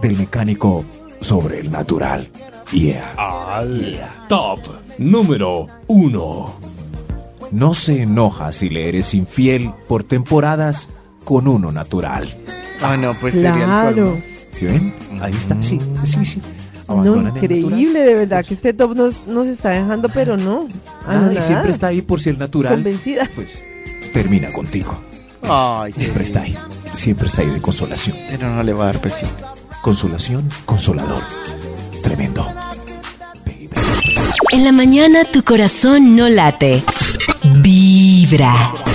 del 0.00 0.16
mecánico 0.16 0.84
sobre 1.20 1.58
el 1.58 1.70
natural. 1.72 2.28
Yeah. 2.70 3.12
Yeah. 3.64 4.24
Top 4.28 4.60
número 4.98 5.66
1. 5.86 6.54
No 7.52 7.74
se 7.74 8.02
enoja 8.02 8.52
si 8.52 8.68
le 8.68 8.88
eres 8.88 9.14
infiel 9.14 9.70
por 9.88 10.02
temporadas 10.04 10.88
con 11.24 11.46
uno 11.48 11.70
natural. 11.72 12.36
Ah, 12.82 12.96
no, 12.96 13.14
pues 13.14 13.34
sería 13.34 13.50
el 13.50 13.56
Claro. 13.64 13.94
colmo. 13.94 14.20
¿Sí 14.52 14.64
ven? 14.66 14.94
Ahí 15.20 15.32
está. 15.34 15.62
Sí, 15.62 15.78
sí, 16.04 16.24
sí. 16.24 16.42
No, 16.88 16.94
Abandonan 16.94 17.36
el 17.36 17.42
increíble, 17.44 18.00
de 18.00 18.14
verdad 18.14 18.44
que 18.44 18.54
este 18.54 18.72
top 18.72 18.94
nos, 18.96 19.26
nos 19.26 19.46
está 19.48 19.70
dejando, 19.70 20.08
pero 20.08 20.36
no. 20.36 20.68
Nada, 21.06 21.32
y 21.32 21.42
siempre 21.42 21.72
está 21.72 21.88
ahí 21.88 22.00
por 22.00 22.20
si 22.20 22.30
el 22.30 22.38
natural, 22.38 22.74
Convencida. 22.74 23.28
pues, 23.34 23.64
termina 24.12 24.52
contigo. 24.52 24.96
Ay, 25.42 25.92
qué 25.92 26.00
Siempre 26.02 26.22
está 26.24 26.40
ahí. 26.42 26.56
Siempre 26.94 27.26
está 27.26 27.42
ahí 27.42 27.50
de 27.50 27.60
consolación. 27.60 28.16
Pero 28.30 28.48
no 28.54 28.62
le 28.62 28.72
va 28.72 28.84
a 28.84 28.92
dar 28.92 29.00
besito. 29.02 29.28
Consolación, 29.82 30.48
consolador. 30.64 31.22
Tremendo. 32.02 32.46
En 34.56 34.64
la 34.64 34.72
mañana 34.72 35.26
tu 35.26 35.44
corazón 35.44 36.16
no 36.16 36.30
late. 36.30 36.82
Vibra. 37.60 38.85